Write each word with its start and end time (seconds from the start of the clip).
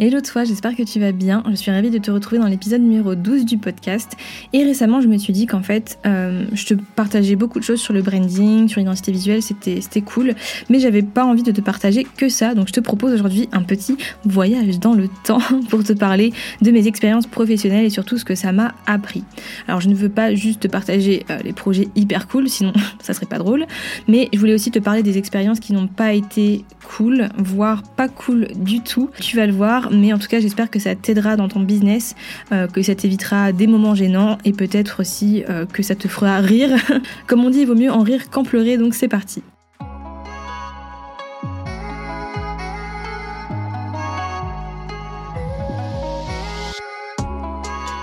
Hello 0.00 0.20
toi, 0.20 0.44
j'espère 0.44 0.76
que 0.76 0.84
tu 0.84 1.00
vas 1.00 1.10
bien. 1.10 1.42
Je 1.50 1.56
suis 1.56 1.72
ravie 1.72 1.90
de 1.90 1.98
te 1.98 2.12
retrouver 2.12 2.38
dans 2.38 2.46
l'épisode 2.46 2.80
numéro 2.80 3.16
12 3.16 3.44
du 3.44 3.58
podcast. 3.58 4.12
Et 4.52 4.62
récemment, 4.62 5.00
je 5.00 5.08
me 5.08 5.18
suis 5.18 5.32
dit 5.32 5.46
qu'en 5.46 5.64
fait, 5.64 5.98
euh, 6.06 6.44
je 6.52 6.66
te 6.66 6.74
partageais 6.74 7.34
beaucoup 7.34 7.58
de 7.58 7.64
choses 7.64 7.80
sur 7.80 7.92
le 7.92 8.00
branding, 8.00 8.68
sur 8.68 8.78
l'identité 8.78 9.10
visuelle, 9.10 9.42
c'était, 9.42 10.00
cool. 10.02 10.36
Mais 10.70 10.78
j'avais 10.78 11.02
pas 11.02 11.24
envie 11.24 11.42
de 11.42 11.50
te 11.50 11.60
partager 11.60 12.04
que 12.04 12.28
ça. 12.28 12.54
Donc 12.54 12.68
je 12.68 12.74
te 12.74 12.78
propose 12.78 13.12
aujourd'hui 13.12 13.48
un 13.50 13.64
petit 13.64 13.96
voyage 14.24 14.78
dans 14.78 14.94
le 14.94 15.08
temps 15.24 15.42
pour 15.68 15.82
te 15.82 15.92
parler 15.92 16.32
de 16.62 16.70
mes 16.70 16.86
expériences 16.86 17.26
professionnelles 17.26 17.86
et 17.86 17.90
surtout 17.90 18.18
ce 18.18 18.24
que 18.24 18.36
ça 18.36 18.52
m'a 18.52 18.76
appris. 18.86 19.24
Alors 19.66 19.80
je 19.80 19.88
ne 19.88 19.96
veux 19.96 20.10
pas 20.10 20.32
juste 20.32 20.60
te 20.60 20.68
partager 20.68 21.26
euh, 21.28 21.38
les 21.42 21.52
projets 21.52 21.88
hyper 21.96 22.28
cool, 22.28 22.48
sinon 22.48 22.72
ça 23.02 23.14
serait 23.14 23.26
pas 23.26 23.38
drôle. 23.38 23.66
Mais 24.06 24.28
je 24.32 24.38
voulais 24.38 24.54
aussi 24.54 24.70
te 24.70 24.78
parler 24.78 25.02
des 25.02 25.18
expériences 25.18 25.58
qui 25.58 25.72
n'ont 25.72 25.88
pas 25.88 26.12
été 26.12 26.64
cool, 26.88 27.30
voire 27.36 27.82
pas 27.82 28.08
cool 28.08 28.46
du 28.54 28.80
tout. 28.80 29.10
Tu 29.18 29.36
vas 29.36 29.46
le 29.46 29.52
voir 29.52 29.87
mais 29.90 30.12
en 30.12 30.18
tout 30.18 30.28
cas 30.28 30.40
j'espère 30.40 30.70
que 30.70 30.78
ça 30.78 30.94
t'aidera 30.94 31.36
dans 31.36 31.48
ton 31.48 31.60
business, 31.60 32.14
euh, 32.52 32.66
que 32.66 32.82
ça 32.82 32.94
t'évitera 32.94 33.52
des 33.52 33.66
moments 33.66 33.94
gênants 33.94 34.38
et 34.44 34.52
peut-être 34.52 35.00
aussi 35.00 35.44
euh, 35.48 35.66
que 35.66 35.82
ça 35.82 35.94
te 35.94 36.08
fera 36.08 36.38
rire. 36.38 36.70
Comme 37.26 37.44
on 37.44 37.50
dit, 37.50 37.60
il 37.60 37.66
vaut 37.66 37.74
mieux 37.74 37.90
en 37.90 38.02
rire 38.02 38.30
qu'en 38.30 38.44
pleurer, 38.44 38.78
donc 38.78 38.94
c'est 38.94 39.08
parti. 39.08 39.42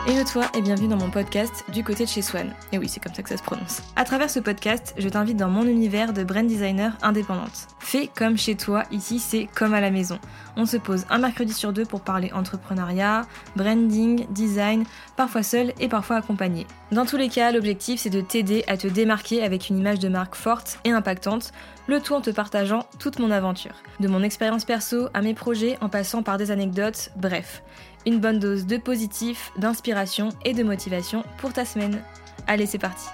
Hello 0.08 0.24
toi 0.24 0.44
et 0.56 0.62
bienvenue 0.62 0.88
dans 0.88 1.00
mon 1.00 1.10
podcast 1.10 1.66
Du 1.74 1.84
côté 1.84 2.04
de 2.04 2.10
chez 2.10 2.22
Swan. 2.22 2.54
Et 2.72 2.78
oui, 2.78 2.88
c'est 2.88 3.00
comme 3.00 3.16
ça 3.16 3.24
que 3.24 3.30
ça 3.30 3.38
se 3.38 3.42
prononce. 3.42 3.82
À 3.96 4.04
travers 4.04 4.30
ce 4.30 4.40
podcast, 4.40 4.94
je 5.00 5.10
t'invite 5.10 5.36
dans 5.36 5.50
mon 5.50 5.64
univers 5.64 6.14
de 6.14 6.24
brand 6.24 6.46
designer 6.46 6.96
indépendante. 7.02 7.70
Fais 7.80 8.12
comme 8.16 8.38
chez 8.38 8.56
toi, 8.56 8.84
ici 8.92 9.18
c'est 9.18 9.48
comme 9.56 9.74
à 9.74 9.82
la 9.82 9.90
maison. 9.90 10.20
On 10.58 10.68
se 10.68 10.78
pose 10.78 11.06
un 11.10 11.18
mercredi 11.18 11.54
sur 11.54 11.74
deux 11.74 11.86
pour 11.86 12.02
parler 12.02 12.32
entrepreneuriat, 12.34 13.24
branding, 13.56 14.28
design, 14.30 14.84
parfois 15.18 15.42
seul 15.42 15.74
et 15.80 15.88
parfois 15.88 16.18
accompagné. 16.18 16.68
Dans 16.92 17.08
tous 17.08 17.18
les 17.18 17.30
cas, 17.30 17.52
l'objectif 17.52 18.00
c'est 18.00 18.12
de 18.12 18.22
t'aider 18.22 18.64
à 18.68 18.78
te 18.78 18.88
démarquer 18.88 19.42
avec 19.42 19.70
une 19.70 19.80
image 19.80 19.98
de 19.98 20.08
marque 20.08 20.36
forte 20.36 20.78
et 20.84 20.92
impactante, 20.92 21.52
le 21.88 22.00
tout 22.00 22.14
en 22.14 22.22
te 22.22 22.30
partageant 22.30 22.86
toute 23.00 23.18
mon 23.18 23.32
aventure. 23.32 23.74
De 24.00 24.08
mon 24.08 24.22
expérience 24.22 24.66
perso 24.66 25.10
à 25.16 25.24
mes 25.24 25.34
projets 25.34 25.80
en 25.82 25.90
passant 25.90 26.22
par 26.22 26.38
des 26.38 26.52
anecdotes, 26.52 27.10
bref 27.16 27.64
une 28.06 28.20
bonne 28.20 28.40
dose 28.40 28.66
de 28.66 28.78
positif, 28.78 29.52
d'inspiration 29.58 30.30
et 30.44 30.54
de 30.54 30.64
motivation 30.64 31.24
pour 31.38 31.54
ta 31.54 31.66
semaine. 31.66 32.02
Allez, 32.48 32.66
c'est 32.66 32.78
parti 32.78 33.08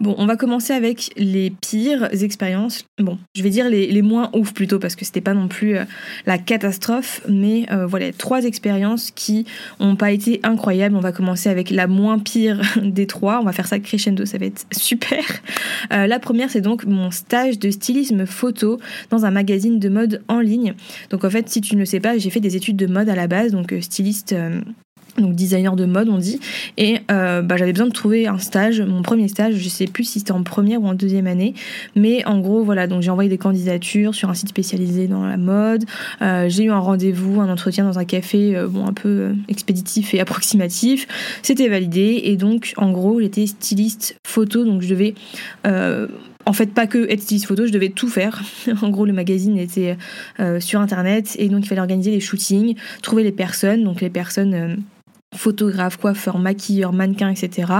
Bon, 0.00 0.14
on 0.16 0.24
va 0.24 0.36
commencer 0.36 0.72
avec 0.72 1.10
les 1.18 1.50
pires 1.50 2.08
expériences. 2.22 2.86
Bon, 2.98 3.18
je 3.36 3.42
vais 3.42 3.50
dire 3.50 3.68
les, 3.68 4.00
moins 4.00 4.30
ouf 4.32 4.54
plutôt 4.54 4.78
parce 4.78 4.96
que 4.96 5.04
c'était 5.04 5.20
pas 5.20 5.34
non 5.34 5.46
plus 5.46 5.76
euh, 5.76 5.84
la 6.24 6.38
catastrophe, 6.38 7.20
mais 7.28 7.66
euh, 7.70 7.84
voilà, 7.84 8.10
trois 8.12 8.44
expériences 8.44 9.10
qui 9.10 9.44
ont 9.78 9.96
pas 9.96 10.10
été 10.10 10.40
incroyables. 10.42 10.96
On 10.96 11.00
va 11.00 11.12
commencer 11.12 11.50
avec 11.50 11.68
la 11.68 11.86
moins 11.86 12.18
pire 12.18 12.62
des 12.82 13.06
trois. 13.06 13.40
On 13.40 13.44
va 13.44 13.52
faire 13.52 13.66
ça 13.66 13.78
crescendo, 13.78 14.24
ça 14.24 14.38
va 14.38 14.46
être 14.46 14.64
super. 14.72 15.22
Euh, 15.92 16.06
la 16.06 16.18
première, 16.18 16.50
c'est 16.50 16.62
donc 16.62 16.86
mon 16.86 17.10
stage 17.10 17.58
de 17.58 17.70
stylisme 17.70 18.24
photo 18.24 18.80
dans 19.10 19.26
un 19.26 19.30
magazine 19.30 19.78
de 19.78 19.88
mode 19.90 20.22
en 20.28 20.40
ligne. 20.40 20.72
Donc 21.10 21.24
en 21.24 21.30
fait, 21.30 21.50
si 21.50 21.60
tu 21.60 21.74
ne 21.74 21.80
le 21.80 21.86
sais 21.86 22.00
pas, 22.00 22.16
j'ai 22.16 22.30
fait 22.30 22.40
des 22.40 22.56
études 22.56 22.76
de 22.76 22.86
mode 22.86 23.10
à 23.10 23.14
la 23.14 23.26
base, 23.26 23.52
donc 23.52 23.74
styliste 23.82 24.34
donc 25.18 25.34
designer 25.34 25.76
de 25.76 25.84
mode 25.84 26.08
on 26.08 26.18
dit. 26.18 26.40
Et 26.76 26.98
euh, 27.10 27.42
bah, 27.42 27.56
j'avais 27.56 27.72
besoin 27.72 27.86
de 27.86 27.92
trouver 27.92 28.26
un 28.26 28.38
stage 28.38 28.80
mon 28.80 29.02
premier 29.02 29.28
stage. 29.28 29.54
Je 29.54 29.68
sais 29.68 29.86
plus 29.86 30.04
si 30.04 30.20
c'était 30.20 30.32
en 30.32 30.42
première 30.42 30.82
ou 30.82 30.86
en 30.86 30.94
deuxième 30.94 31.26
année. 31.26 31.54
Mais 31.96 32.24
en 32.26 32.38
gros 32.38 32.62
voilà 32.62 32.86
donc 32.86 33.02
j'ai 33.02 33.10
envoyé 33.10 33.28
des 33.30 33.38
candidatures 33.38 34.14
sur 34.14 34.30
un 34.30 34.34
site 34.34 34.48
spécialisé 34.48 35.06
dans 35.06 35.26
la 35.26 35.36
mode. 35.36 35.84
Euh, 36.22 36.48
j'ai 36.48 36.64
eu 36.64 36.70
un 36.70 36.78
rendez-vous 36.78 37.40
un 37.40 37.50
entretien 37.50 37.84
dans 37.84 37.98
un 37.98 38.04
café 38.04 38.56
euh, 38.56 38.68
bon 38.68 38.86
un 38.86 38.92
peu 38.92 39.32
expéditif 39.48 40.14
et 40.14 40.20
approximatif. 40.20 41.06
C'était 41.42 41.68
validé. 41.68 42.22
Et 42.24 42.36
donc 42.36 42.74
en 42.76 42.90
gros 42.90 43.20
j'étais 43.20 43.46
styliste 43.46 44.16
photo. 44.26 44.64
Donc 44.64 44.82
je 44.82 44.88
devais 44.88 45.14
en 46.46 46.52
fait, 46.52 46.72
pas 46.72 46.86
que 46.86 47.10
être 47.10 47.20
styliste 47.20 47.46
photo, 47.46 47.66
je 47.66 47.72
devais 47.72 47.90
tout 47.90 48.08
faire. 48.08 48.42
en 48.82 48.88
gros, 48.88 49.04
le 49.04 49.12
magazine 49.12 49.58
était 49.58 49.96
sur 50.58 50.80
internet 50.80 51.36
et 51.38 51.48
donc 51.48 51.64
il 51.64 51.68
fallait 51.68 51.80
organiser 51.80 52.10
les 52.10 52.20
shootings, 52.20 52.76
trouver 53.02 53.22
les 53.22 53.32
personnes, 53.32 53.84
donc 53.84 54.00
les 54.00 54.10
personnes 54.10 54.82
photographe, 55.34 55.96
coiffeur, 55.96 56.38
maquilleur, 56.38 56.92
mannequin, 56.92 57.30
etc. 57.30 57.72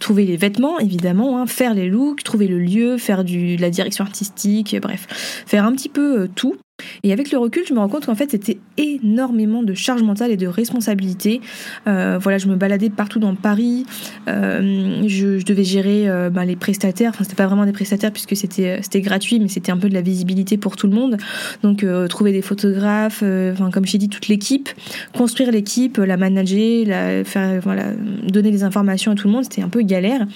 Trouver 0.00 0.26
les 0.26 0.36
vêtements, 0.36 0.78
évidemment, 0.78 1.40
hein, 1.40 1.46
faire 1.46 1.74
les 1.74 1.88
looks, 1.88 2.22
trouver 2.22 2.46
le 2.46 2.58
lieu, 2.58 2.98
faire 2.98 3.24
de 3.24 3.60
la 3.60 3.70
direction 3.70 4.04
artistique, 4.04 4.76
bref, 4.80 5.06
faire 5.46 5.64
un 5.64 5.72
petit 5.72 5.88
peu 5.88 6.22
euh, 6.22 6.28
tout. 6.34 6.56
Et 7.02 7.12
avec 7.12 7.30
le 7.30 7.38
recul, 7.38 7.62
je 7.68 7.74
me 7.74 7.78
rends 7.78 7.88
compte 7.88 8.06
qu'en 8.06 8.14
fait, 8.14 8.30
c'était 8.30 8.58
énormément 8.76 9.62
de 9.62 9.74
charge 9.74 10.02
mentale 10.02 10.30
et 10.30 10.36
de 10.36 10.46
responsabilité. 10.46 11.40
Euh, 11.86 12.18
voilà, 12.20 12.38
je 12.38 12.46
me 12.46 12.56
baladais 12.56 12.90
partout 12.90 13.18
dans 13.18 13.34
Paris. 13.34 13.86
Euh, 14.28 15.02
je, 15.06 15.42
devais 15.44 15.64
gérer 15.64 16.08
euh, 16.08 16.30
ben, 16.30 16.44
les 16.44 16.56
prestataires. 16.56 17.10
Enfin, 17.10 17.24
c'était 17.24 17.36
pas 17.36 17.46
vraiment 17.46 17.66
des 17.66 17.72
prestataires 17.72 18.12
puisque 18.12 18.36
c'était 18.36 19.00
gratuit, 19.00 19.40
mais 19.40 19.48
c'était 19.48 19.72
un 19.72 19.76
peu 19.76 19.88
de 19.88 19.94
la 19.94 20.02
visibilité 20.02 20.56
pour 20.56 20.76
tout 20.76 20.86
le 20.86 20.94
monde. 20.94 21.16
Donc, 21.62 21.84
trouver 22.08 22.32
des 22.32 22.42
photographes, 22.42 23.22
enfin, 23.22 23.70
comme 23.70 23.86
j'ai 23.86 23.98
dit, 23.98 24.08
toute 24.08 24.28
l'équipe, 24.28 24.68
construire 25.16 25.50
l'équipe, 25.50 25.98
la 25.98 26.16
manager, 26.16 26.86
la, 26.86 27.24
faire, 27.24 27.60
voilà, 27.62 27.92
donner 28.26 28.50
des 28.50 28.64
informations 28.64 29.12
à 29.12 29.14
tout 29.14 29.28
le 29.28 29.32
monde, 29.32 29.44
c'était 29.44 29.62
un 29.62 29.68
peu 29.68 29.82
galère. 29.82 30.26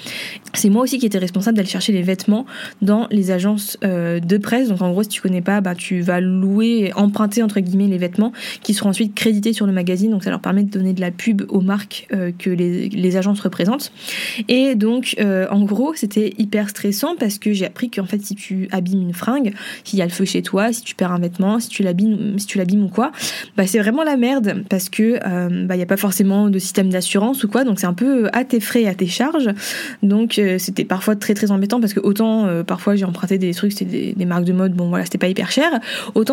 C'est 0.53 0.71
moi 0.71 0.83
aussi 0.83 0.99
qui 0.99 1.07
étais 1.07 1.19
responsable 1.19 1.57
d'aller 1.57 1.69
chercher 1.69 1.93
les 1.93 2.03
vêtements 2.03 2.47
dans 2.83 3.07
les 3.11 3.31
agences 3.31 3.79
de 3.83 4.39
presse. 4.39 4.69
Donc, 4.69 4.83
en 4.83 4.91
gros, 4.91 5.03
si 5.03 5.09
tu 5.09 5.21
connais 5.21 5.43
pas, 5.43 5.61
bah, 5.61 5.75
tu 5.75 6.01
vas 6.01 6.21
louer, 6.41 6.93
emprunter 6.95 7.43
entre 7.43 7.61
guillemets 7.61 7.87
les 7.87 7.99
vêtements 7.99 8.33
qui 8.63 8.75
seront 8.75 8.91
ensuite 8.91 9.15
crédités 9.15 9.53
sur 9.53 9.67
le 9.67 9.73
magazine. 9.73 10.11
Donc 10.11 10.25
ça 10.25 10.31
leur 10.31 10.41
permet 10.41 10.63
de 10.63 10.71
donner 10.71 10.93
de 10.93 11.01
la 11.01 11.11
pub 11.11 11.43
aux 11.49 11.61
marques 11.61 12.07
euh, 12.13 12.33
que 12.37 12.51
les, 12.51 12.89
les, 12.89 13.17
agences 13.17 13.41
représentent. 13.41 13.93
Et 14.49 14.75
donc 14.75 15.17
euh, 15.21 15.47
en 15.51 15.63
gros 15.63 15.95
c'était 15.95 16.35
hyper 16.39 16.69
stressant 16.69 17.15
parce 17.19 17.39
que 17.39 17.53
j'ai 17.53 17.67
appris 17.67 17.91
qu'en 17.91 18.07
fait 18.07 18.21
si 18.21 18.35
tu 18.35 18.69
abîmes 18.73 19.03
une 19.03 19.15
fringue, 19.15 19.55
s'il 19.85 19.99
y 19.99 20.03
a 20.03 20.05
le 20.05 20.11
feu 20.11 20.25
chez 20.25 20.43
toi, 20.43 20.73
si 20.73 20.83
tu 20.83 20.95
perds 20.95 21.13
un 21.13 21.19
vêtement, 21.19 21.61
si 21.61 21.69
tu 21.69 21.83
l'abîmes, 21.83 22.39
si 22.39 22.47
ou 22.77 22.89
quoi, 22.89 23.13
bah 23.57 23.67
c'est 23.67 23.79
vraiment 23.79 24.03
la 24.03 24.17
merde 24.17 24.65
parce 24.69 24.89
que 24.89 25.19
euh, 25.25 25.67
bah 25.67 25.75
il 25.75 25.79
n'y 25.79 25.83
a 25.83 25.87
pas 25.87 25.97
forcément 25.97 26.49
de 26.51 26.59
système 26.59 26.91
d'assurance 26.91 27.45
ou 27.45 27.49
quoi. 27.49 27.65
Donc 27.65 27.79
c'est 27.79 27.87
un 27.87 27.95
peu 27.95 28.29
à 28.33 28.45
tes 28.45 28.61
frais, 28.61 28.87
à 28.87 28.95
tes 28.95 29.07
charges. 29.07 29.51
Donc 30.03 30.41
c'était 30.59 30.85
parfois 30.85 31.17
très 31.17 31.35
très 31.35 31.51
embêtant 31.51 31.81
parce 31.81 31.95
que 31.95 32.01
autant 32.01 32.49
parfois 32.65 32.97
j'ai 32.97 33.05
emprunté 33.05 33.39
des 33.39 33.53
trucs, 33.55 33.73
c'était 33.73 34.15
des, 34.17 34.25
marques 34.25 34.45
de 34.45 34.53
mode, 34.53 34.73
bon 34.73 34.89
voilà 34.89 35.05
c'était 35.05 35.19
pas 35.19 35.29
hyper 35.29 35.51
cher. 35.51 35.71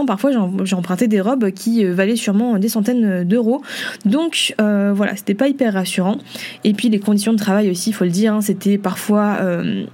Parfois 0.06 0.32
j'ai 0.64 0.76
emprunté 0.76 1.08
des 1.08 1.22
robes 1.22 1.52
qui 1.52 1.86
euh, 1.86 1.94
valaient 1.94 2.16
sûrement 2.16 2.58
des 2.58 2.70
centaines 2.70 3.24
d'euros. 3.24 3.62
Donc 4.06 4.56
euh, 4.60 4.92
voilà, 4.96 5.16
c'était 5.16 5.34
pas 5.34 5.48
hyper 5.48 5.74
rassurant. 5.74 6.18
Et 6.64 6.74
puis 6.74 6.90
les 6.90 7.00
conditions 7.00 7.34
de 7.34 7.38
travail 7.38 7.70
aussi, 7.70 7.90
il 7.92 7.94
faut 7.94 8.06
le 8.06 8.12
dire, 8.12 8.34
hein, 8.34 8.42
c'était 8.42 8.78
parfois 8.78 9.38
euh, 9.42 9.86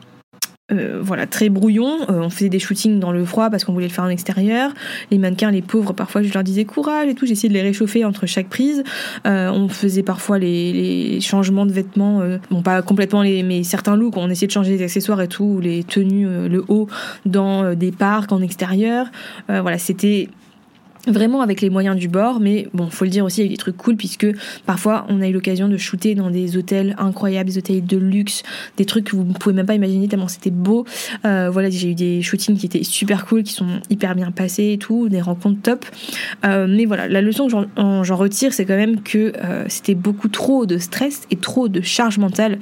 voilà, 0.70 1.28
très 1.28 1.50
brouillon. 1.50 1.98
on 2.10 2.30
faisait 2.30 2.50
des 2.50 2.60
shootings 2.60 3.00
dans 3.00 3.12
le 3.12 3.24
froid 3.24 3.50
parce 3.50 3.64
qu'on 3.64 3.74
voulait 3.74 3.88
le 3.88 3.94
faire 3.94 4.04
en 4.04 4.10
extérieur. 4.10 4.72
Les 5.12 5.18
mannequins, 5.18 5.52
les 5.52 5.62
pauvres, 5.62 5.94
parfois 5.94 6.22
je 6.24 6.34
leur 6.34 6.44
disais 6.44 6.66
courage 6.66 7.08
et 7.08 7.16
tout. 7.16 7.26
J'essayais 7.26 7.50
de 7.50 7.54
les 7.54 7.62
réchauffer 7.62 8.04
entre 8.04 8.26
chaque 8.26 8.50
prise. 8.50 8.84
on 9.26 9.70
faisait 9.70 10.04
parfois 10.04 10.40
les, 10.40 11.20
changements 11.22 11.66
de 11.66 11.72
vêtements, 11.72 12.22
bon 12.52 12.62
pas 12.62 12.82
complètement 12.82 13.22
les, 13.22 13.44
mais 13.44 13.64
certains 13.64 13.96
looks. 13.96 14.18
On 14.18 14.30
essayait 14.30 14.48
de 14.48 14.52
changer 14.52 14.78
les 14.78 14.84
accessoires 14.84 15.22
et 15.22 15.28
tout, 15.28 15.60
les 15.62 15.84
tenues, 15.84 16.50
le 16.50 16.64
haut 16.68 16.88
dans 17.26 17.74
des 17.74 17.92
parcs 17.92 18.32
en 18.32 18.42
extérieur. 18.42 19.08
voilà, 19.48 19.78
c'était 19.78 20.28
vraiment 21.08 21.42
avec 21.42 21.62
les 21.62 21.70
moyens 21.70 21.96
du 21.96 22.08
bord, 22.08 22.40
mais 22.40 22.68
bon, 22.74 22.90
faut 22.90 23.06
le 23.06 23.12
dire 23.12 23.26
aussi, 23.26 23.42
il 23.42 23.46
y 23.46 23.48
a 23.48 23.52
des 23.52 23.58
trucs 23.58 23.78
cool 23.78 23.96
puisque 23.96 24.28
parfois 24.66 25.06
on 25.10 25.22
a 25.22 25.28
eu 25.28 25.34
l'occasion 25.34 25.68
de 25.68 25.78
shooter 25.78 26.16
dans 26.16 26.30
des 26.30 26.58
hôtels 26.58 26.96
incroyables, 26.98 27.50
des 27.50 27.58
hôtels 27.58 27.86
de 27.86 27.98
luxe, 27.98 28.44
des 28.78 28.86
trucs 28.86 29.06
que 29.06 29.16
vous 29.16 29.24
ne 29.24 29.34
pouvez 29.34 29.56
même 29.56 29.66
pas 29.66 29.76
imaginer 29.76 30.08
tellement 30.08 30.28
c'était 30.28 30.52
beau. 30.52 30.86
Euh, 31.26 31.50
voilà, 31.52 31.70
j'ai 31.70 31.92
eu 31.92 31.96
des 31.96 32.22
shootings 32.22 32.58
qui 32.58 32.66
étaient 32.66 32.84
super 32.84 33.26
cool, 33.26 33.44
qui 33.44 33.54
sont 33.54 33.80
hyper 33.90 34.16
bien 34.16 34.32
passés 34.32 34.74
et 34.74 34.78
tout, 34.78 35.10
des 35.10 35.22
rencontres 35.22 35.62
top. 35.62 35.86
Euh, 36.46 36.68
mais 36.70 36.86
voilà, 36.86 37.08
la 37.08 37.22
leçon 37.22 37.48
que 37.48 38.04
j'en 38.04 38.16
retire, 38.16 38.54
c'est 38.54 38.66
quand 38.66 38.76
même 38.76 39.02
que 39.02 39.34
euh, 39.44 39.66
c'était 39.68 39.96
beaucoup 39.96 40.28
trop 40.28 40.66
de 40.66 40.78
stress 40.78 41.24
et 41.32 41.36
trop 41.36 41.68
de 41.70 41.82
charge 41.82 42.18
mentale 42.18 42.60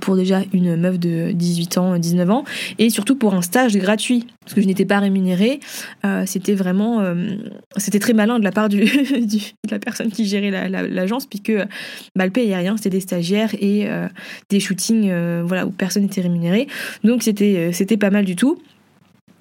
pour 0.00 0.16
déjà 0.16 0.40
une 0.52 0.76
meuf 0.76 0.98
de 0.98 1.32
18 1.32 1.78
ans, 1.78 1.98
19 1.98 2.30
ans, 2.30 2.44
et 2.78 2.90
surtout 2.90 3.16
pour 3.16 3.34
un 3.34 3.42
stage 3.42 3.76
gratuit, 3.76 4.26
parce 4.40 4.54
que 4.54 4.60
je 4.60 4.66
n'étais 4.66 4.84
pas 4.84 5.00
rémunérée. 5.00 5.60
c'était 6.26 6.54
vraiment 6.54 7.02
c'était 7.76 7.98
très 7.98 8.12
malin 8.12 8.38
de 8.38 8.44
la 8.44 8.52
part 8.52 8.68
du, 8.68 8.84
de 8.84 9.70
la 9.70 9.78
personne 9.78 10.10
qui 10.10 10.26
gérait 10.26 10.50
l'agence, 10.68 11.26
puisque 11.26 11.52
bah, 12.16 12.24
le 12.24 12.30
payait 12.30 12.56
rien, 12.56 12.76
c'était 12.76 12.90
des 12.90 13.00
stagiaires 13.00 13.54
et 13.60 13.88
euh, 13.88 14.08
des 14.50 14.60
shootings 14.60 15.08
euh, 15.10 15.42
voilà, 15.44 15.66
où 15.66 15.70
personne 15.70 16.02
n'était 16.02 16.20
rémunéré. 16.20 16.66
Donc 17.04 17.26
euh, 17.26 17.72
c'était 17.72 17.96
pas 17.96 18.10
mal 18.10 18.24
du 18.24 18.36
tout. 18.36 18.60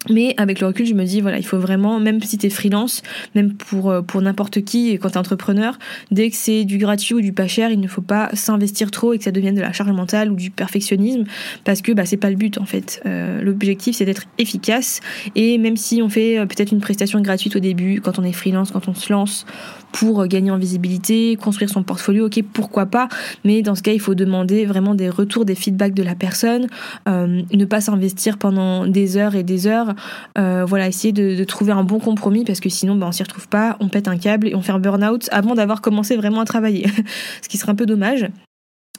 Mais 0.09 0.33
avec 0.37 0.59
le 0.61 0.67
recul, 0.67 0.85
je 0.87 0.95
me 0.95 1.03
dis, 1.03 1.21
voilà, 1.21 1.37
il 1.37 1.45
faut 1.45 1.59
vraiment, 1.59 1.99
même 1.99 2.21
si 2.23 2.37
tu 2.37 2.47
es 2.47 2.49
freelance, 2.49 3.03
même 3.35 3.53
pour, 3.53 3.91
euh, 3.91 4.01
pour 4.01 4.21
n'importe 4.21 4.61
qui, 4.63 4.97
quand 4.97 5.09
tu 5.09 5.13
es 5.13 5.17
entrepreneur, 5.17 5.77
dès 6.09 6.31
que 6.31 6.35
c'est 6.35 6.65
du 6.65 6.79
gratuit 6.79 7.13
ou 7.13 7.21
du 7.21 7.33
pas 7.33 7.47
cher, 7.47 7.69
il 7.69 7.79
ne 7.79 7.87
faut 7.87 8.01
pas 8.01 8.29
s'investir 8.33 8.89
trop 8.89 9.13
et 9.13 9.19
que 9.19 9.23
ça 9.23 9.31
devienne 9.31 9.53
de 9.53 9.61
la 9.61 9.71
charge 9.73 9.91
mentale 9.91 10.31
ou 10.31 10.35
du 10.35 10.49
perfectionnisme, 10.49 11.25
parce 11.65 11.83
que 11.83 11.91
bah, 11.91 12.05
c'est 12.05 12.17
pas 12.17 12.31
le 12.31 12.35
but 12.35 12.57
en 12.57 12.65
fait. 12.65 13.01
Euh, 13.05 13.43
l'objectif, 13.43 13.95
c'est 13.95 14.05
d'être 14.05 14.23
efficace. 14.39 15.01
Et 15.35 15.59
même 15.59 15.77
si 15.77 16.01
on 16.01 16.09
fait 16.09 16.39
euh, 16.39 16.45
peut-être 16.47 16.71
une 16.71 16.81
prestation 16.81 17.21
gratuite 17.21 17.55
au 17.55 17.59
début, 17.59 18.01
quand 18.01 18.17
on 18.17 18.23
est 18.23 18.31
freelance, 18.31 18.71
quand 18.71 18.87
on 18.87 18.95
se 18.95 19.13
lance, 19.13 19.45
pour 19.91 20.25
gagner 20.25 20.49
en 20.49 20.57
visibilité, 20.57 21.35
construire 21.35 21.69
son 21.69 21.83
portfolio, 21.83 22.25
ok, 22.25 22.41
pourquoi 22.53 22.85
pas, 22.87 23.07
mais 23.43 23.61
dans 23.61 23.75
ce 23.75 23.83
cas, 23.83 23.91
il 23.91 23.99
faut 23.99 24.15
demander 24.15 24.65
vraiment 24.65 24.95
des 24.95 25.09
retours, 25.09 25.43
des 25.43 25.53
feedbacks 25.53 25.93
de 25.93 26.01
la 26.01 26.15
personne, 26.15 26.67
ne 27.07 27.65
pas 27.65 27.81
s'investir 27.81 28.37
pendant 28.37 28.87
des 28.87 29.17
heures 29.17 29.35
et 29.35 29.43
des 29.43 29.67
heures 29.67 29.90
euh, 30.37 30.65
voilà, 30.65 30.87
essayer 30.87 31.11
de, 31.11 31.43
trouver 31.43 31.71
un 31.71 31.83
bon 31.83 31.99
compromis 31.99 32.45
parce 32.45 32.59
que 32.59 32.69
sinon, 32.69 32.95
bah, 32.95 33.07
on 33.07 33.11
s'y 33.11 33.23
retrouve 33.23 33.47
pas, 33.47 33.77
on 33.79 33.89
pète 33.89 34.07
un 34.07 34.17
câble 34.17 34.47
et 34.47 34.55
on 34.55 34.61
fait 34.61 34.71
un 34.71 34.79
burn-out 34.79 35.27
avant 35.31 35.55
d'avoir 35.55 35.81
commencé 35.81 36.15
vraiment 36.15 36.39
à 36.39 36.45
travailler, 36.45 36.85
ce 37.41 37.49
qui 37.49 37.57
serait 37.57 37.71
un 37.71 37.75
peu 37.75 37.85
dommage. 37.85 38.29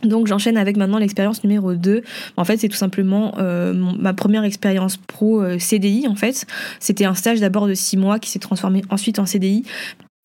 Donc 0.03 0.27
j'enchaîne 0.27 0.57
avec 0.57 0.77
maintenant 0.77 0.99
l'expérience 0.99 1.45
numéro 1.45 1.75
2. 1.75 2.03
En 2.37 2.45
fait, 2.45 2.57
c'est 2.57 2.69
tout 2.69 2.77
simplement 2.77 3.35
euh, 3.39 3.73
ma 3.73 4.13
première 4.13 4.45
expérience 4.45 4.97
pro 4.97 5.41
euh, 5.41 5.59
CDI 5.59 6.09
en 6.09 6.17
fait. 6.17 6.45
C'était 6.81 7.05
un 7.05 7.15
stage 7.15 7.41
d'abord 7.41 7.69
de 7.69 7.75
6 7.75 7.97
mois 7.97 8.19
qui 8.19 8.31
s'est 8.31 8.41
transformé 8.41 8.83
ensuite 8.91 9.19
en 9.19 9.27
CDI. 9.27 9.65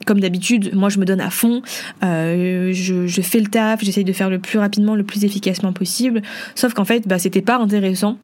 Comme 0.06 0.20
d'habitude, 0.20 0.76
moi 0.76 0.90
je 0.90 1.00
me 1.00 1.06
donne 1.06 1.22
à 1.22 1.32
fond, 1.32 1.64
je, 2.04 3.22
fais 3.24 3.40
le 3.40 3.48
taf, 3.48 3.84
j'essaye 3.84 4.04
de 4.04 4.14
faire 4.14 4.30
le 4.30 4.38
plus 4.38 4.60
rapidement, 4.60 4.96
le 4.96 5.04
plus 5.04 5.26
efficacement 5.26 5.74
possible. 5.74 6.22
Sauf 6.54 6.74
qu'en 6.76 6.86
fait, 6.86 7.08
bah, 7.08 7.18
c'était 7.18 7.42
pas 7.42 7.58
intéressant 7.58 8.20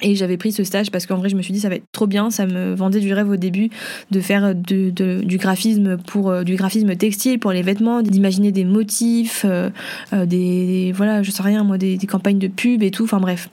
et 0.00 0.14
j'avais 0.14 0.36
pris 0.36 0.52
ce 0.52 0.64
stage 0.64 0.90
parce 0.90 1.06
qu'en 1.06 1.16
vrai, 1.16 1.28
je 1.28 1.36
me 1.36 1.42
suis 1.42 1.52
dit 1.52 1.60
ça 1.60 1.68
va 1.68 1.76
être 1.76 1.90
trop 1.92 2.06
bien. 2.06 2.30
Ça 2.30 2.46
me 2.46 2.74
vendait 2.74 3.00
du 3.00 3.12
rêve 3.12 3.28
au 3.28 3.36
début 3.36 3.70
de 4.10 4.20
faire 4.20 4.54
du 4.54 4.92
graphisme 5.38 5.98
pour 5.98 6.30
euh, 6.30 6.44
du 6.44 6.56
graphisme 6.56 6.94
textile 6.96 7.38
pour 7.38 7.52
les 7.52 7.62
vêtements, 7.62 8.02
d'imaginer 8.02 8.52
des 8.52 8.64
motifs, 8.64 9.44
euh, 9.44 9.70
euh, 10.12 10.26
des, 10.26 10.92
voilà, 10.94 11.22
je 11.22 11.30
sais 11.30 11.42
rien 11.42 11.64
moi, 11.64 11.78
des, 11.78 11.96
des, 11.96 12.06
campagnes 12.06 12.38
de 12.38 12.48
pub 12.48 12.82
et 12.82 12.90
tout. 12.90 13.04
Enfin 13.04 13.18
bref, 13.18 13.50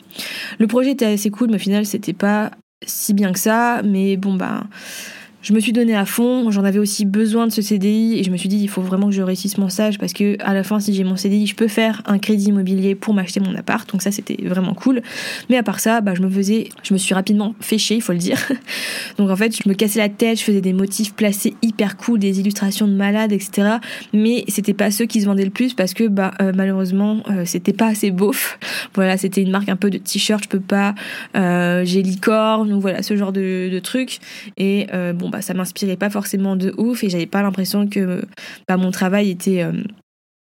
le 0.59 0.67
projet 0.67 0.91
était 0.91 1.05
assez 1.05 1.31
cool, 1.31 1.49
mais 1.49 1.55
au 1.55 1.59
final, 1.59 1.85
c'était 1.85 2.13
pas 2.13 2.51
si 2.85 3.13
bien 3.13 3.31
que 3.31 3.39
ça. 3.39 3.81
Mais 3.83 4.17
bon 4.17 4.35
bah 4.35 4.63
je 5.45 5.53
me 5.53 5.59
suis 5.59 5.71
donné 5.71 5.95
à 5.95 6.05
fond, 6.05 6.49
j'en 6.49 6.63
avais 6.63 6.79
aussi 6.79 7.05
besoin 7.05 7.47
de 7.47 7.51
ce 7.51 7.61
CDI 7.61 8.19
et 8.19 8.23
je 8.23 8.31
me 8.31 8.37
suis 8.37 8.49
dit 8.49 8.57
il 8.57 8.67
faut 8.67 8.81
vraiment 8.81 9.07
que 9.07 9.13
je 9.13 9.21
réussisse 9.21 9.57
mon 9.57 9.69
stage 9.69 9.99
parce 9.99 10.11
que 10.11 10.35
à 10.43 10.53
la 10.53 10.63
fin 10.63 10.79
si 10.79 10.93
j'ai 10.93 11.03
mon 11.03 11.15
CDI, 11.15 11.45
je 11.45 11.55
peux 11.55 11.67
faire 11.67 12.01
un 12.05 12.17
crédit 12.17 12.47
immobilier 12.47 12.95
pour 12.95 13.13
m'acheter 13.13 13.39
mon 13.39 13.55
appart. 13.55 13.89
Donc 13.91 14.01
ça 14.01 14.11
c'était 14.11 14.37
vraiment 14.43 14.73
cool. 14.73 15.03
Mais 15.49 15.57
à 15.57 15.63
part 15.63 15.79
ça, 15.79 16.01
bah, 16.01 16.13
je 16.15 16.21
me 16.21 16.29
faisais 16.29 16.69
je 16.83 16.93
me 16.93 16.97
suis 16.97 17.13
rapidement 17.13 17.55
fait 17.61 17.77
il 17.77 18.01
faut 18.01 18.13
le 18.13 18.17
dire. 18.17 18.39
Donc 19.17 19.29
en 19.29 19.35
fait, 19.35 19.55
je 19.55 19.69
me 19.69 19.73
cassais 19.73 19.99
la 19.99 20.09
tête, 20.09 20.39
je 20.39 20.43
faisais 20.43 20.61
des 20.61 20.73
motifs 20.73 21.13
placés 21.13 21.55
hyper 21.61 21.97
cool, 21.97 22.19
des 22.19 22.39
illustrations 22.39 22.87
de 22.87 22.93
malades, 22.93 23.31
etc. 23.31 23.77
Mais 24.13 24.45
c'était 24.47 24.73
pas 24.73 24.91
ceux 24.91 25.05
qui 25.05 25.21
se 25.21 25.25
vendaient 25.25 25.45
le 25.45 25.51
plus 25.51 25.73
parce 25.73 25.93
que 25.93 26.07
bah 26.07 26.31
euh, 26.41 26.51
malheureusement 26.55 27.21
euh, 27.29 27.43
c'était 27.45 27.73
pas 27.73 27.87
assez 27.87 28.11
beauf. 28.11 28.59
Voilà, 28.95 29.17
c'était 29.17 29.41
une 29.41 29.51
marque 29.51 29.67
un 29.67 29.75
peu 29.75 29.89
de 29.89 29.97
t-shirt, 29.97 30.41
je 30.43 30.47
peux 30.47 30.59
pas 30.59 30.95
euh, 31.35 31.83
j'ai 31.83 32.01
licorne 32.01 32.71
ou 32.71 32.79
voilà 32.79 33.03
ce 33.03 33.17
genre 33.17 33.33
de, 33.33 33.69
de 33.69 33.79
trucs 33.79 34.19
et 34.57 34.87
bon 35.13 35.29
bah, 35.29 35.34
ça 35.41 35.53
m'inspirait 35.53 35.97
pas 35.97 36.09
forcément 36.09 36.55
de 36.55 36.73
ouf 36.77 37.03
et 37.03 37.09
j'avais 37.09 37.25
pas 37.25 37.41
l'impression 37.41 37.87
que 37.87 38.23
bah, 38.67 38.77
mon 38.77 38.91
travail 38.91 39.29
était 39.29 39.65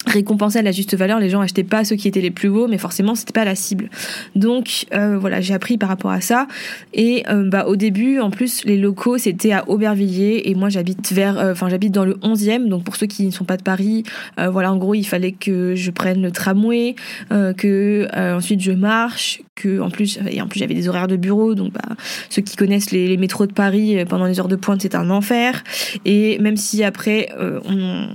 euh, 0.08 0.12
récompensé 0.12 0.60
à 0.60 0.62
la 0.62 0.72
juste 0.72 0.96
valeur. 0.96 1.20
Les 1.20 1.30
gens 1.30 1.42
achetaient 1.42 1.64
pas 1.64 1.84
ceux 1.84 1.96
qui 1.96 2.08
étaient 2.08 2.22
les 2.22 2.32
plus 2.32 2.50
beaux, 2.50 2.68
mais 2.68 2.78
forcément 2.78 3.16
c'était 3.16 3.34
pas 3.34 3.46
la 3.46 3.56
cible. 3.56 3.90
Donc 4.36 4.86
euh, 4.94 5.18
voilà, 5.18 5.42
j'ai 5.42 5.54
appris 5.54 5.78
par 5.78 5.90
rapport 5.90 6.12
à 6.12 6.22
ça. 6.22 6.48
Et 6.94 7.24
euh, 7.30 7.50
bah 7.50 7.66
au 7.68 7.76
début, 7.76 8.20
en 8.20 8.30
plus, 8.30 8.64
les 8.66 8.78
locaux 8.78 9.18
c'était 9.18 9.52
à 9.52 9.68
Aubervilliers 9.70 10.44
et 10.46 10.56
moi 10.56 10.70
j'habite 10.70 11.12
vers, 11.12 11.38
enfin 11.38 11.70
j'habite 11.70 11.94
dans 11.94 12.06
le 12.06 12.16
11e. 12.16 12.68
Donc 12.68 12.84
pour 12.84 12.96
ceux 12.96 13.08
qui 13.08 13.26
ne 13.26 13.32
sont 13.32 13.46
pas 13.46 13.58
de 13.58 13.64
Paris, 13.64 14.04
voilà, 14.38 14.72
en 14.72 14.78
gros 14.78 14.96
il 14.96 15.06
fallait 15.06 15.32
que 15.32 15.76
je 15.76 15.92
prenne 15.92 16.22
le 16.22 16.32
tramway, 16.32 16.96
que 17.30 18.08
ensuite 18.36 18.62
je 18.62 18.72
marche, 18.72 19.42
que 19.56 19.80
en 19.80 19.90
plus 19.90 20.20
et 20.30 20.42
en 20.42 20.48
plus 20.48 20.60
j'avais 20.60 20.74
des 20.74 20.88
horaires 20.88 21.08
de 21.08 21.18
bureau. 21.18 21.56
Donc 21.56 21.74
bah 21.74 21.96
ceux 22.30 22.42
qui 22.42 22.56
connaissent 22.56 22.92
les, 22.92 23.08
les 23.08 23.18
métros 23.18 23.46
de 23.46 23.54
Paris 23.54 24.04
pendant 24.08 24.26
les 24.26 24.40
heures 24.40 24.48
de 24.48 24.56
pointe 24.56 24.82
c'est 24.82 24.96
un 24.96 25.10
enfer. 25.10 25.64
Et 26.06 26.40
même 26.40 26.58
si 26.58 26.84
après 26.84 27.30
on, 27.66 28.08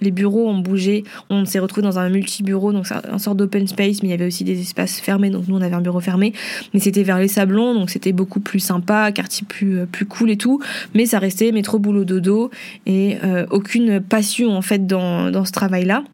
les 0.00 0.10
bureaux 0.10 0.48
ont 0.48 0.58
bougé. 0.58 1.04
On 1.30 1.44
s'est 1.44 1.58
retrouvé 1.58 1.82
dans 1.82 1.98
un 1.98 2.08
multi-bureau, 2.08 2.72
donc 2.72 2.86
un 2.90 3.18
sorte 3.18 3.36
d'open 3.36 3.66
space, 3.66 4.02
mais 4.02 4.08
il 4.08 4.10
y 4.10 4.14
avait 4.14 4.26
aussi 4.26 4.44
des 4.44 4.60
espaces 4.60 5.00
fermés, 5.00 5.30
donc 5.30 5.46
nous 5.48 5.56
on 5.56 5.60
avait 5.60 5.74
un 5.74 5.80
bureau 5.80 6.00
fermé. 6.00 6.32
Mais 6.72 6.80
c'était 6.80 7.02
vers 7.02 7.18
les 7.18 7.28
Sablons, 7.28 7.74
donc 7.74 7.90
c'était 7.90 8.12
beaucoup 8.12 8.40
plus 8.40 8.60
sympa, 8.60 9.12
quartier 9.12 9.46
plus, 9.48 9.78
euh, 9.78 9.86
plus 9.86 10.06
cool 10.06 10.30
et 10.30 10.36
tout. 10.36 10.60
Mais 10.94 11.06
ça 11.06 11.18
restait 11.18 11.52
métro, 11.52 11.78
boulot, 11.78 12.04
dodo, 12.04 12.50
et 12.86 13.16
euh, 13.24 13.46
aucune 13.50 14.00
passion 14.00 14.56
en 14.56 14.62
fait 14.62 14.86
dans, 14.86 15.30
dans 15.30 15.44
ce 15.44 15.52
travail-là. 15.52 16.04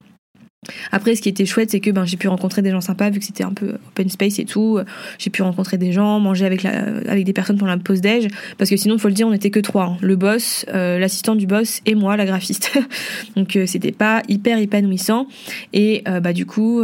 Après, 0.93 1.15
ce 1.15 1.23
qui 1.23 1.29
était 1.29 1.47
chouette, 1.47 1.71
c'est 1.71 1.81
que 1.81 1.91
ben, 1.91 2.05
j'ai 2.05 2.17
pu 2.17 2.29
rencontrer 2.29 2.63
des 2.63 2.71
gens 2.71 2.81
sympas, 2.81 3.11
vu 3.11 3.21
que 3.21 3.25
c'était 3.25 3.45
un 3.45 3.53
peu 3.53 3.75
open 3.89 4.09
space 4.09 4.39
et 4.39 4.45
tout. 4.45 4.79
J'ai 5.19 5.31
pu 5.31 5.43
rencontrer 5.43 5.79
des 5.79 5.93
gens, 5.93 6.21
manger 6.21 6.47
avec, 6.47 6.63
la, 6.63 6.85
avec 7.09 7.25
des 7.25 7.33
personnes 7.33 7.59
pendant 7.59 7.73
la 7.73 7.79
pause 7.79 8.01
déj. 8.01 8.29
Parce 8.59 8.71
que 8.71 8.77
sinon, 8.77 8.95
il 8.95 9.01
faut 9.01 9.09
le 9.09 9.15
dire, 9.15 9.27
on 9.27 9.31
n'était 9.31 9.51
que 9.51 9.61
trois. 9.61 9.85
Hein. 9.85 9.97
Le 10.01 10.17
boss, 10.17 10.67
euh, 10.73 10.99
l'assistant 10.99 11.35
du 11.35 11.47
boss 11.47 11.81
et 11.87 11.95
moi, 11.95 12.17
la 12.17 12.27
graphiste. 12.27 12.79
Donc, 13.37 13.57
euh, 13.57 13.67
c'était 13.67 13.93
pas 13.93 14.23
hyper 14.29 14.59
épanouissant. 14.59 15.27
Et 15.73 16.03
euh, 16.09 16.21
bah, 16.21 16.33
du 16.33 16.47
coup, 16.47 16.83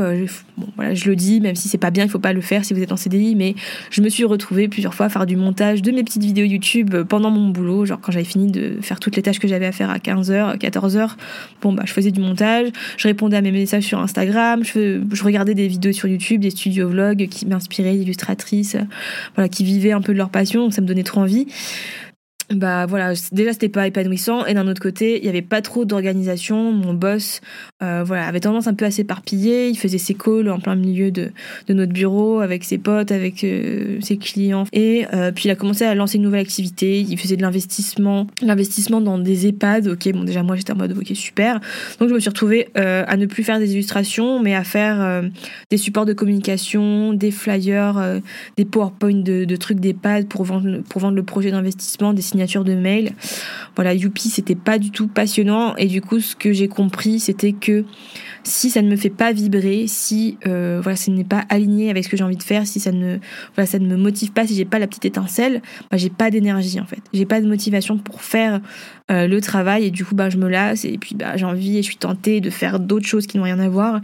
bon, 0.57 0.67
voilà, 0.77 0.95
je 0.95 1.09
le 1.09 1.17
dis, 1.17 1.41
même 1.41 1.55
si 1.55 1.69
c'est 1.69 1.79
pas 1.79 1.91
bien, 1.91 2.05
il 2.05 2.11
faut 2.11 2.19
pas 2.19 2.33
le 2.33 2.41
faire 2.41 2.65
si 2.65 2.75
vous 2.75 2.83
êtes 2.83 2.93
en 2.93 2.97
CDI. 2.97 3.35
Mais 3.35 3.55
je 3.91 4.03
me 4.03 4.09
suis 4.09 4.25
retrouvée 4.25 4.69
plusieurs 4.69 4.95
fois 4.95 5.07
à 5.07 5.09
faire 5.09 5.27
du 5.27 5.37
montage 5.37 5.83
de 5.83 5.91
mes 5.91 6.03
petites 6.03 6.23
vidéos 6.23 6.47
YouTube 6.47 6.95
pendant 7.09 7.31
mon 7.31 7.49
boulot. 7.49 7.85
Genre, 7.85 8.01
quand 8.01 8.13
j'avais 8.13 8.25
fini 8.25 8.51
de 8.51 8.79
faire 8.81 9.01
toutes 9.01 9.17
les 9.17 9.23
tâches 9.23 9.39
que 9.39 9.49
j'avais 9.49 9.67
à 9.67 9.73
faire 9.73 9.91
à 9.91 9.99
15h, 9.99 10.59
14h, 10.59 11.11
bon, 11.63 11.73
bah, 11.73 11.85
je 11.87 11.93
faisais 11.93 12.11
du 12.11 12.21
montage. 12.21 12.69
Je 12.97 13.09
répondais 13.09 13.37
à 13.37 13.43
mes 13.43 13.51
sur 13.81 13.99
Instagram, 13.99 14.65
je, 14.65 15.23
regardais 15.23 15.55
des 15.55 15.69
vidéos 15.69 15.93
sur 15.93 16.09
YouTube, 16.09 16.41
des 16.41 16.51
studios 16.51 16.89
vlogs 16.89 17.29
qui 17.29 17.47
m'inspiraient, 17.47 17.97
d'illustratrices, 17.97 18.77
voilà, 19.35 19.49
qui 19.49 19.65
vivaient 19.65 19.93
un 19.93 20.01
peu 20.01 20.13
de 20.13 20.19
leur 20.19 20.31
passion, 20.31 20.65
donc 20.65 20.75
ça 20.75 20.81
me 20.81 20.87
donnait 20.87 21.03
trop 21.03 21.21
envie 21.21 21.47
bah 22.55 22.87
voilà 22.87 23.15
déjà 23.33 23.53
c'était 23.53 23.69
pas 23.69 23.89
épanouissant 23.89 24.47
et 24.47 24.55
d'un 24.55 24.69
autre 24.69 24.81
côté 24.81 25.19
il 25.19 25.25
y 25.25 25.29
avait 25.29 25.43
pas 25.43 25.63
trop 25.63 25.85
d'organisation. 25.85 26.73
Mon 26.73 26.95
boss 26.95 27.41
euh, 27.83 28.05
voilà 28.07 28.27
avait 28.27 28.41
tendance 28.41 28.69
un 28.69 28.75
peu 28.75 28.85
à 28.85 28.91
s'éparpiller. 28.91 29.69
Il 29.69 29.77
faisait 29.77 29.99
ses 29.99 30.15
calls 30.15 30.49
en 30.49 30.61
plein 30.61 30.77
milieu 30.77 31.11
de, 31.11 31.33
de 31.67 31.75
notre 31.75 31.93
bureau 31.93 32.41
avec 32.41 32.63
ses 32.63 32.79
potes 32.79 33.11
avec 33.11 33.43
euh, 33.43 33.99
ses 34.01 34.17
clients. 34.17 34.65
Et 34.73 35.07
euh, 35.13 35.33
puis 35.33 35.47
il 35.47 35.51
a 35.51 35.57
commencé 35.57 35.85
à 35.85 35.95
lancer 35.97 36.19
une 36.19 36.23
nouvelle 36.23 36.41
activité. 36.41 37.01
Il 37.01 37.19
faisait 37.19 37.37
de 37.37 37.43
l'investissement 37.43 38.29
l'investissement 38.43 39.01
dans 39.01 39.19
des 39.19 39.49
EHPAD. 39.49 39.89
Ok 39.89 40.13
bon 40.13 40.23
déjà 40.23 40.45
moi 40.45 40.55
j'étais 40.55 40.73
en 40.73 40.77
mode 40.77 40.97
ok 40.97 41.17
super. 41.17 41.61
Donc 41.99 42.09
je 42.09 42.15
me 42.15 42.21
suis 42.21 42.31
retrouvée 42.31 42.69
à 42.77 43.17
ne 43.17 43.27
plus 43.27 43.43
faire 43.43 43.59
des 43.59 43.73
illustrations 43.73 44.41
mais 44.41 44.55
à 44.55 44.63
faire 44.63 45.25
des 45.71 45.77
supports 45.79 46.07
de 46.07 46.13
communication 46.13 47.13
des 47.13 47.33
flyers 47.33 48.21
des 48.57 48.65
powerpoint 48.65 49.23
de, 49.23 49.45
de 49.45 49.57
trucs 49.57 49.81
d'EHPAD 49.81 50.29
pour 50.29 50.45
vendre 50.45 50.83
pour 50.89 51.01
vendre 51.01 51.17
le 51.17 51.23
projet 51.25 51.51
d'investissement 51.51 52.13
des 52.13 52.23
de 52.37 52.75
mail. 52.75 53.13
Voilà, 53.75 53.95
Youpi, 53.95 54.29
c'était 54.29 54.55
pas 54.55 54.79
du 54.79 54.91
tout 54.91 55.09
passionnant. 55.09 55.77
Et 55.77 55.87
du 55.87 56.01
coup, 56.01 56.21
ce 56.21 56.37
que 56.37 56.53
j'ai 56.53 56.69
compris, 56.69 57.21
c'était 57.21 57.53
que 57.53 57.85
si 58.47 58.71
ça 58.71 58.81
ne 58.81 58.89
me 58.89 58.97
fait 58.97 59.11
pas 59.11 59.33
vibrer, 59.33 59.87
si 59.89 60.39
euh, 60.47 60.81
voilà, 60.83 60.97
ce 60.97 61.11
n'est 61.11 61.25
pas 61.25 61.45
aligné 61.49 61.91
avec 61.91 62.05
ce 62.05 62.09
que 62.09 62.17
j'ai 62.17 62.25
envie 62.25 62.37
de 62.37 62.43
faire, 62.43 62.67
si 62.67 62.79
ça 62.81 62.93
ne, 62.93 63.19
voilà, 63.55 63.67
ça 63.67 63.79
ne 63.79 63.87
me 63.87 63.97
motive 63.97 64.33
pas, 64.33 64.47
si 64.47 64.55
j'ai 64.55 64.65
pas 64.65 64.79
la 64.79 64.87
petite 64.87 65.05
étincelle, 65.05 65.63
bah, 65.91 65.97
j'ai 65.97 66.11
pas 66.11 66.31
d'énergie 66.31 66.81
en 66.81 66.87
fait. 66.87 67.01
J'ai 67.13 67.27
pas 67.27 67.41
de 67.41 67.47
motivation 67.47 67.99
pour 67.99 68.23
faire 68.23 68.61
euh, 69.11 69.27
le 69.27 69.41
travail 69.41 69.85
et 69.85 69.91
du 69.91 70.05
coup 70.05 70.17
bah 70.17 70.31
je 70.31 70.37
me 70.37 70.49
lasse 70.49 70.85
et 70.85 70.99
puis 70.99 71.15
bah 71.15 71.37
j'ai 71.37 71.45
envie 71.45 71.79
et 71.79 71.83
je 71.83 71.87
suis 71.87 71.97
tentée 71.97 72.41
de 72.41 72.51
faire 72.51 72.81
d'autres 72.81 73.07
choses 73.07 73.27
qui 73.27 73.37
n'ont 73.37 73.45
rien 73.45 73.61
à 73.61 73.69
voir. 73.69 74.01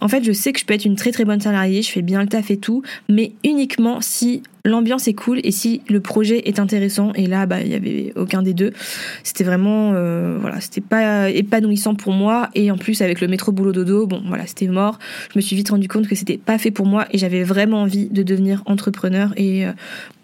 En 0.00 0.08
fait, 0.08 0.24
je 0.24 0.32
sais 0.32 0.52
que 0.52 0.60
je 0.60 0.64
peux 0.64 0.74
être 0.74 0.84
une 0.84 0.96
très 0.96 1.12
très 1.12 1.24
bonne 1.24 1.40
salariée, 1.40 1.82
je 1.82 1.90
fais 1.90 2.02
bien 2.02 2.20
le 2.22 2.28
taf 2.28 2.50
et 2.50 2.56
tout, 2.56 2.82
mais 3.08 3.32
uniquement 3.44 4.00
si 4.00 4.42
l'ambiance 4.64 5.08
est 5.08 5.14
cool 5.14 5.40
et 5.44 5.50
si 5.50 5.82
le 5.88 6.00
projet 6.00 6.48
est 6.48 6.58
intéressant 6.58 7.12
et 7.14 7.26
là 7.26 7.46
bah 7.46 7.58
avait 7.76 8.12
aucun 8.16 8.42
des 8.42 8.54
deux 8.54 8.72
c'était 9.22 9.44
vraiment 9.44 9.92
euh, 9.94 10.38
voilà 10.40 10.60
c'était 10.60 10.80
pas 10.80 11.30
épanouissant 11.30 11.94
pour 11.94 12.12
moi 12.12 12.48
et 12.54 12.70
en 12.70 12.76
plus 12.76 13.02
avec 13.02 13.20
le 13.20 13.28
métro 13.28 13.52
boulot 13.52 13.72
dodo 13.72 14.06
bon 14.06 14.22
voilà 14.26 14.46
c'était 14.46 14.66
mort 14.66 14.98
je 15.32 15.38
me 15.38 15.42
suis 15.42 15.56
vite 15.56 15.70
rendu 15.70 15.88
compte 15.88 16.08
que 16.08 16.14
c'était 16.14 16.38
pas 16.38 16.58
fait 16.58 16.70
pour 16.70 16.86
moi 16.86 17.06
et 17.12 17.18
j'avais 17.18 17.42
vraiment 17.42 17.82
envie 17.82 18.08
de 18.08 18.22
devenir 18.22 18.62
entrepreneur 18.66 19.32
et 19.36 19.66
euh, 19.66 19.72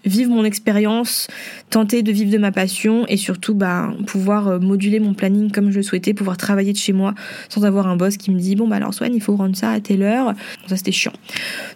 vivre 0.04 0.32
mon 0.32 0.44
expérience, 0.44 1.28
tenter 1.70 2.02
de 2.02 2.12
vivre 2.12 2.30
de 2.30 2.38
ma 2.38 2.52
passion 2.52 3.06
et 3.08 3.16
surtout 3.16 3.54
bah, 3.54 3.92
pouvoir 4.06 4.48
euh, 4.48 4.58
moduler 4.58 5.00
mon 5.00 5.14
planning 5.14 5.50
comme 5.50 5.70
je 5.70 5.76
le 5.76 5.82
souhaitais, 5.82 6.14
pouvoir 6.14 6.36
travailler 6.36 6.72
de 6.72 6.78
chez 6.78 6.92
moi 6.92 7.14
sans 7.48 7.64
avoir 7.64 7.86
un 7.86 7.96
boss 7.96 8.16
qui 8.16 8.30
me 8.30 8.38
dit 8.38 8.56
bon 8.56 8.68
bah 8.68 8.76
alors 8.76 8.94
Swan 8.94 9.14
il 9.14 9.22
faut 9.22 9.36
rendre 9.36 9.56
ça 9.56 9.70
à 9.70 9.80
telle 9.80 10.02
heure. 10.02 10.34
Ça 10.66 10.76
c'était 10.76 10.92
chiant. 10.92 11.12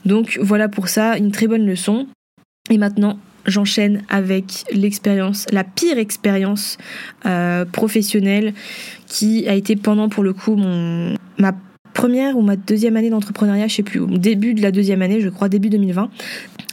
Donc 0.04 0.38
voilà 0.42 0.68
pour 0.68 0.88
ça, 0.88 1.16
une 1.16 1.30
très 1.30 1.46
bonne 1.46 1.66
leçon. 1.66 2.06
Et 2.70 2.78
maintenant 2.78 3.18
j'enchaîne 3.46 4.02
avec 4.08 4.64
l'expérience, 4.72 5.46
la 5.52 5.64
pire 5.64 5.98
expérience 5.98 6.78
euh, 7.24 7.64
professionnelle 7.64 8.54
qui 9.06 9.48
a 9.48 9.54
été 9.54 9.76
pendant 9.76 10.08
pour 10.08 10.24
le 10.24 10.32
coup 10.32 10.56
mon 10.56 11.14
ma 11.38 11.52
première 11.96 12.36
ou 12.36 12.42
ma 12.42 12.56
deuxième 12.56 12.96
année 12.96 13.08
d'entrepreneuriat, 13.08 13.68
je 13.68 13.76
sais 13.76 13.82
plus, 13.82 14.00
au 14.00 14.06
début 14.06 14.52
de 14.52 14.60
la 14.60 14.70
deuxième 14.70 15.00
année, 15.00 15.22
je 15.22 15.30
crois 15.30 15.48
début 15.48 15.70
2020. 15.70 16.10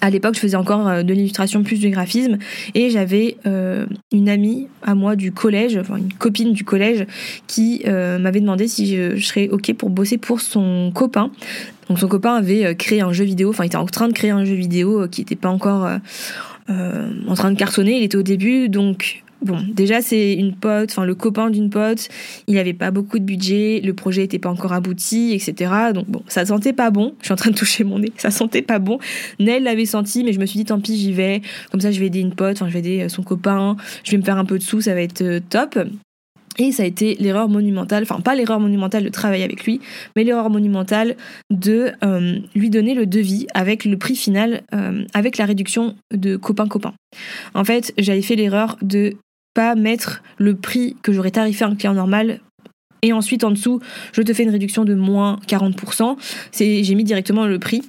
à 0.01 0.09
l'époque, 0.09 0.35
je 0.35 0.41
faisais 0.41 0.57
encore 0.57 0.85
euh, 0.85 1.01
de 1.01 1.13
l'illustration 1.13 1.63
plus 1.63 1.79
du 1.79 1.89
graphisme 1.89 2.37
et 2.75 2.89
j'avais 2.89 3.37
euh, 3.45 3.85
une 4.11 4.27
amie 4.27 4.67
à 4.81 4.95
moi 4.95 5.15
du 5.15 5.31
collège, 5.31 5.77
enfin 5.77 5.95
une 5.95 6.11
copine 6.11 6.51
du 6.51 6.65
collège, 6.65 7.05
qui 7.47 7.83
euh, 7.87 8.19
m'avait 8.19 8.41
demandé 8.41 8.67
si 8.67 8.85
je, 8.85 9.17
serais 9.17 9.47
ok 9.47 9.73
pour 9.75 9.89
bosser 9.89 10.17
pour 10.17 10.41
son 10.41 10.91
copain. 10.93 11.31
Donc 11.87 11.99
son 11.99 12.09
copain 12.09 12.35
avait 12.35 12.75
créé 12.75 12.99
un 12.99 13.13
jeu 13.13 13.23
vidéo, 13.23 13.49
enfin 13.49 13.63
il 13.63 13.67
était 13.67 13.77
en 13.77 13.85
train 13.85 14.09
de 14.09 14.13
créer 14.13 14.31
un 14.31 14.43
jeu 14.43 14.55
vidéo 14.55 15.07
qui 15.07 15.21
n'était 15.21 15.35
pas 15.37 15.49
encore 15.49 15.87
en 16.69 17.35
train 17.35 17.51
de 17.51 17.57
cartonner, 17.57 17.97
il 17.97 18.03
était 18.03 18.17
au 18.17 18.23
début, 18.23 18.69
donc 18.69 19.23
Bon, 19.43 19.61
déjà 19.73 20.01
c'est 20.01 20.33
une 20.33 20.55
pote, 20.55 20.89
enfin 20.91 21.03
le 21.03 21.15
copain 21.15 21.49
d'une 21.49 21.69
pote, 21.69 22.07
il 22.47 22.57
avait 22.57 22.73
pas 22.73 22.91
beaucoup 22.91 23.19
de 23.19 23.25
budget, 23.25 23.81
le 23.83 23.93
projet 23.93 24.23
était 24.23 24.39
pas 24.39 24.49
encore 24.49 24.71
abouti, 24.71 25.33
etc. 25.33 25.91
Donc 25.93 26.07
bon, 26.07 26.23
ça 26.27 26.45
sentait 26.45 26.71
pas 26.71 26.91
bon. 26.91 27.13
Je 27.19 27.25
suis 27.25 27.33
en 27.33 27.35
train 27.35 27.51
de 27.51 27.55
toucher 27.55 27.83
mon 27.83 27.99
nez, 27.99 28.13
ça 28.15 28.31
sentait 28.31 28.61
pas 28.61 28.79
bon. 28.79 28.99
Nell 29.39 29.63
l'avait 29.63 29.85
senti, 29.85 30.23
mais 30.23 30.31
je 30.31 30.39
me 30.39 30.45
suis 30.45 30.59
dit 30.59 30.65
tant 30.65 30.79
pis, 30.79 30.97
j'y 30.97 31.11
vais. 31.11 31.41
Comme 31.71 31.81
ça, 31.81 31.91
je 31.91 31.99
vais 31.99 32.05
aider 32.05 32.21
une 32.21 32.33
pote, 32.33 32.55
enfin 32.55 32.69
je 32.69 32.73
vais 32.73 32.79
aider 32.79 33.01
euh, 33.01 33.09
son 33.09 33.21
copain, 33.21 33.75
je 34.05 34.11
vais 34.11 34.17
me 34.17 34.23
faire 34.23 34.37
un 34.37 34.45
peu 34.45 34.57
de 34.57 34.63
sous, 34.63 34.79
ça 34.79 34.93
va 34.93 35.01
être 35.01 35.21
euh, 35.21 35.41
top. 35.49 35.77
Et 36.59 36.71
ça 36.71 36.83
a 36.83 36.85
été 36.85 37.15
l'erreur 37.19 37.49
monumentale, 37.49 38.03
enfin 38.03 38.21
pas 38.21 38.35
l'erreur 38.35 38.59
monumentale 38.59 39.03
de 39.03 39.09
travailler 39.09 39.43
avec 39.43 39.63
lui, 39.63 39.81
mais 40.15 40.23
l'erreur 40.23 40.49
monumentale 40.49 41.15
de 41.49 41.91
euh, 42.03 42.37
lui 42.55 42.69
donner 42.69 42.93
le 42.93 43.05
devis 43.05 43.47
avec 43.53 43.85
le 43.85 43.97
prix 43.97 44.15
final, 44.15 44.61
avec 45.13 45.37
la 45.37 45.45
réduction 45.45 45.95
de 46.13 46.35
copain-copain. 46.35 46.93
En 47.53 47.63
fait, 47.63 47.93
j'avais 47.97 48.21
fait 48.21 48.35
l'erreur 48.35 48.77
de 48.81 49.15
pas 49.53 49.75
mettre 49.75 50.21
le 50.37 50.55
prix 50.55 50.95
que 51.01 51.11
j'aurais 51.11 51.31
tarifé 51.31 51.65
à 51.65 51.67
un 51.67 51.75
client 51.75 51.93
normal 51.93 52.39
et 53.03 53.11
ensuite 53.11 53.43
en 53.43 53.51
dessous, 53.51 53.81
je 54.13 54.21
te 54.21 54.33
fais 54.33 54.43
une 54.43 54.49
réduction 54.49 54.85
de 54.85 54.95
moins 54.95 55.37
40%. 55.47 56.15
C'est, 56.51 56.83
j'ai 56.83 56.95
mis 56.95 57.03
directement 57.03 57.45
le 57.45 57.59
prix. 57.59 57.83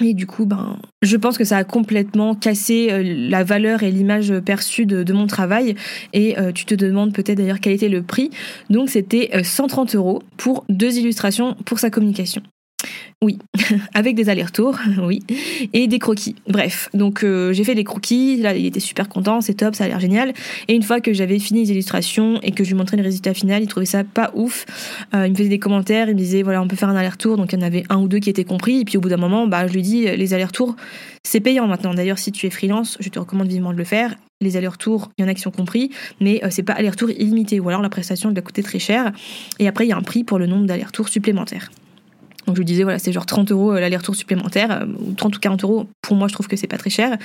Et 0.00 0.14
du 0.14 0.26
coup, 0.26 0.46
ben, 0.46 0.78
je 1.02 1.16
pense 1.16 1.38
que 1.38 1.44
ça 1.44 1.56
a 1.56 1.64
complètement 1.64 2.34
cassé 2.34 2.88
euh, 2.90 3.02
la 3.04 3.44
valeur 3.44 3.82
et 3.82 3.90
l'image 3.90 4.32
perçue 4.40 4.86
de, 4.86 5.12
mon 5.12 5.26
travail. 5.26 5.74
Et 6.12 6.38
euh, 6.38 6.52
tu 6.52 6.64
te 6.64 6.74
demandes 6.74 7.12
peut-être 7.12 7.38
d'ailleurs 7.38 7.60
quel 7.60 7.72
était 7.72 7.88
le 7.88 8.02
prix. 8.02 8.30
Donc 8.70 8.90
c'était 8.90 9.30
130 9.42 9.94
euh, 9.94 9.98
euros 9.98 10.22
pour 10.36 10.64
deux 10.68 10.98
illustrations 10.98 11.56
pour 11.64 11.78
sa 11.78 11.90
communication. 11.90 12.42
Oui, 13.20 13.38
avec 13.94 14.14
des 14.14 14.28
allers-retours, 14.28 14.78
oui, 15.02 15.24
et 15.72 15.88
des 15.88 15.98
croquis. 15.98 16.36
Bref, 16.46 16.88
donc 16.94 17.24
euh, 17.24 17.52
j'ai 17.52 17.64
fait 17.64 17.74
des 17.74 17.82
croquis, 17.82 18.36
là 18.36 18.54
il 18.54 18.64
était 18.64 18.78
super 18.78 19.08
content, 19.08 19.40
c'est 19.40 19.54
top, 19.54 19.74
ça 19.74 19.84
a 19.84 19.88
l'air 19.88 19.98
génial. 19.98 20.32
Et 20.68 20.74
une 20.74 20.84
fois 20.84 21.00
que 21.00 21.12
j'avais 21.12 21.40
fini 21.40 21.64
les 21.64 21.72
illustrations 21.72 22.40
et 22.42 22.52
que 22.52 22.62
je 22.62 22.70
lui 22.70 22.76
montrais 22.76 22.96
le 22.96 23.02
résultat 23.02 23.34
final, 23.34 23.60
il 23.60 23.66
trouvait 23.66 23.86
ça 23.86 24.04
pas 24.04 24.30
ouf. 24.34 24.66
Euh, 25.14 25.26
il 25.26 25.32
me 25.32 25.36
faisait 25.36 25.48
des 25.48 25.58
commentaires, 25.58 26.08
il 26.08 26.14
me 26.14 26.18
disait 26.18 26.42
voilà 26.42 26.62
on 26.62 26.68
peut 26.68 26.76
faire 26.76 26.90
un 26.90 26.94
aller-retour, 26.94 27.36
donc 27.36 27.52
il 27.52 27.58
y 27.58 27.62
en 27.62 27.66
avait 27.66 27.82
un 27.88 27.96
ou 27.96 28.06
deux 28.06 28.20
qui 28.20 28.30
étaient 28.30 28.44
compris. 28.44 28.82
Et 28.82 28.84
puis 28.84 28.96
au 28.96 29.00
bout 29.00 29.08
d'un 29.08 29.16
moment, 29.16 29.48
bah 29.48 29.66
je 29.66 29.72
lui 29.72 29.82
dis 29.82 30.04
les 30.04 30.34
allers-retours 30.34 30.76
c'est 31.24 31.40
payant 31.40 31.66
maintenant. 31.66 31.94
D'ailleurs 31.94 32.20
si 32.20 32.30
tu 32.30 32.46
es 32.46 32.50
freelance, 32.50 32.96
je 33.00 33.08
te 33.08 33.18
recommande 33.18 33.48
vivement 33.48 33.72
de 33.72 33.78
le 33.78 33.84
faire. 33.84 34.14
Les 34.40 34.56
allers-retours, 34.56 35.10
il 35.18 35.22
y 35.22 35.24
en 35.24 35.28
a 35.28 35.34
qui 35.34 35.42
sont 35.42 35.50
compris, 35.50 35.90
mais 36.20 36.40
euh, 36.44 36.48
c'est 36.50 36.62
pas 36.62 36.74
aller-retour 36.74 37.10
illimité. 37.10 37.58
Ou 37.58 37.68
alors 37.68 37.82
la 37.82 37.90
prestation 37.90 38.30
doit 38.30 38.42
coûter 38.42 38.62
très 38.62 38.78
cher. 38.78 39.12
Et 39.58 39.66
après 39.66 39.86
il 39.86 39.88
y 39.88 39.92
a 39.92 39.96
un 39.96 40.02
prix 40.02 40.22
pour 40.22 40.38
le 40.38 40.46
nombre 40.46 40.66
d'allers-retours 40.66 41.08
supplémentaires. 41.08 41.70
Donc 42.48 42.56
je 42.56 42.60
lui 42.62 42.64
disais, 42.64 42.82
voilà, 42.82 42.98
c'est 42.98 43.12
genre 43.12 43.26
30 43.26 43.52
euros 43.52 43.72
euh, 43.72 43.80
l'aller-retour 43.80 44.16
supplémentaire, 44.16 44.80
euh, 44.82 44.86
ou 45.06 45.12
30 45.12 45.36
ou 45.36 45.38
40 45.38 45.64
euros. 45.64 45.86
Pour 46.00 46.16
moi, 46.16 46.28
je 46.28 46.32
trouve 46.32 46.48
que 46.48 46.56
c'est 46.56 46.66
pas 46.66 46.78
très 46.78 46.88
cher. 46.88 47.18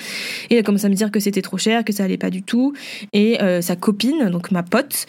Et 0.49 0.55
il 0.55 0.57
a 0.57 0.63
commencé 0.63 0.85
à 0.85 0.89
me 0.89 0.95
dire 0.95 1.11
que 1.11 1.21
c'était 1.21 1.41
trop 1.41 1.57
cher, 1.57 1.85
que 1.85 1.93
ça 1.93 2.03
allait 2.03 2.17
pas 2.17 2.29
du 2.29 2.43
tout. 2.43 2.73
Et 3.13 3.41
euh, 3.41 3.61
sa 3.61 3.77
copine, 3.77 4.29
donc 4.29 4.51
ma 4.51 4.63
pote, 4.63 5.05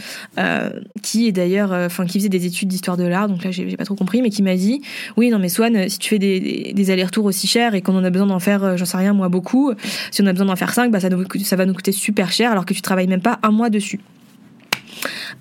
qui 1.02 1.26
est 1.26 1.32
d'ailleurs, 1.32 1.72
enfin, 1.72 2.06
qui 2.06 2.20
faisait 2.20 2.28
des 2.28 2.46
études 2.46 2.68
d'histoire 2.68 2.96
de 2.96 3.02
l'art, 3.02 3.28
donc 3.28 3.42
là, 3.42 3.50
j'ai 3.50 3.76
pas 3.76 3.84
trop 3.84 3.96
compris, 3.96 4.22
mais 4.22 4.30
qui 4.30 4.42
m'a 4.42 4.54
dit, 4.54 4.82
oui, 5.16 5.30
non, 5.30 5.40
mais 5.40 5.48
Swan, 5.48 5.88
si 5.88 5.98
tu 5.98 6.10
fais 6.10 6.20
des, 6.20 6.72
des, 6.72 6.90
allers-retours 6.92 7.24
aussi 7.24 7.48
chers 7.48 7.74
et 7.74 7.82
qu'on 7.82 7.96
en 7.96 8.04
a 8.04 8.10
besoin 8.10 8.28
d'en 8.28 8.38
faire, 8.38 8.76
j'en 8.76 8.84
sais 8.84 8.96
rien, 8.96 9.14
moi, 9.14 9.28
beaucoup, 9.28 9.72
si 10.12 10.22
on 10.22 10.26
a 10.26 10.32
besoin 10.32 10.46
d'en 10.46 10.56
faire 10.56 10.72
5, 10.72 10.92
bah, 10.92 11.00
ça, 11.00 11.08
ça 11.42 11.56
va 11.56 11.66
nous 11.66 11.74
coûter 11.74 11.90
super 11.90 12.30
cher 12.30 12.52
alors 12.52 12.66
que 12.66 12.74
tu 12.74 12.82
travailles 12.82 13.08
même 13.08 13.22
pas 13.22 13.40
un 13.42 13.50
mois 13.50 13.68
dessus. 13.68 13.98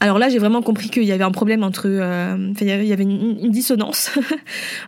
Alors 0.04 0.20
là, 0.20 0.28
j'ai 0.28 0.38
vraiment 0.38 0.62
compris 0.62 0.90
qu'il 0.90 1.06
y 1.06 1.14
avait 1.14 1.24
un 1.24 1.32
problème 1.32 1.64
entre, 1.64 1.86
euh, 1.88 2.52
il 2.60 2.68
y 2.68 2.92
avait 2.92 3.04
une, 3.04 3.50
dissonance. 3.50 4.12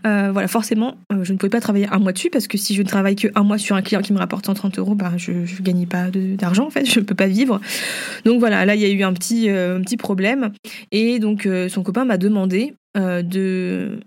Euh, 0.05 0.31
voilà, 0.31 0.47
forcément, 0.47 0.95
euh, 1.11 1.23
je 1.23 1.33
ne 1.33 1.37
pouvais 1.37 1.49
pas 1.49 1.61
travailler 1.61 1.87
un 1.89 1.97
mois 1.99 2.11
dessus 2.11 2.29
parce 2.29 2.47
que 2.47 2.57
si 2.57 2.75
je 2.75 2.81
ne 2.81 2.87
travaille 2.87 3.15
que 3.15 3.27
un 3.33 3.43
mois 3.43 3.57
sur 3.57 3.75
un 3.75 3.81
client 3.81 4.01
qui 4.01 4.13
me 4.13 4.19
rapporte 4.19 4.45
130 4.45 4.77
euros, 4.77 4.93
bah, 4.93 5.13
je 5.17 5.31
ne 5.31 5.61
gagnais 5.61 5.85
pas 5.85 6.09
d'argent 6.11 6.67
en 6.67 6.69
fait, 6.69 6.85
je 6.85 6.99
ne 6.99 7.05
peux 7.05 7.15
pas 7.15 7.27
vivre. 7.27 7.59
Donc 8.25 8.39
voilà, 8.39 8.65
là, 8.65 8.75
il 8.75 8.81
y 8.81 8.85
a 8.85 8.89
eu 8.89 9.03
un 9.03 9.13
petit, 9.13 9.49
un 9.49 9.81
petit 9.81 9.97
problème. 9.97 10.51
Et 10.91 11.19
donc, 11.19 11.47
son 11.69 11.81
copain 11.81 12.05
m'a 12.05 12.17
demandé 12.17 12.73
de 12.95 13.99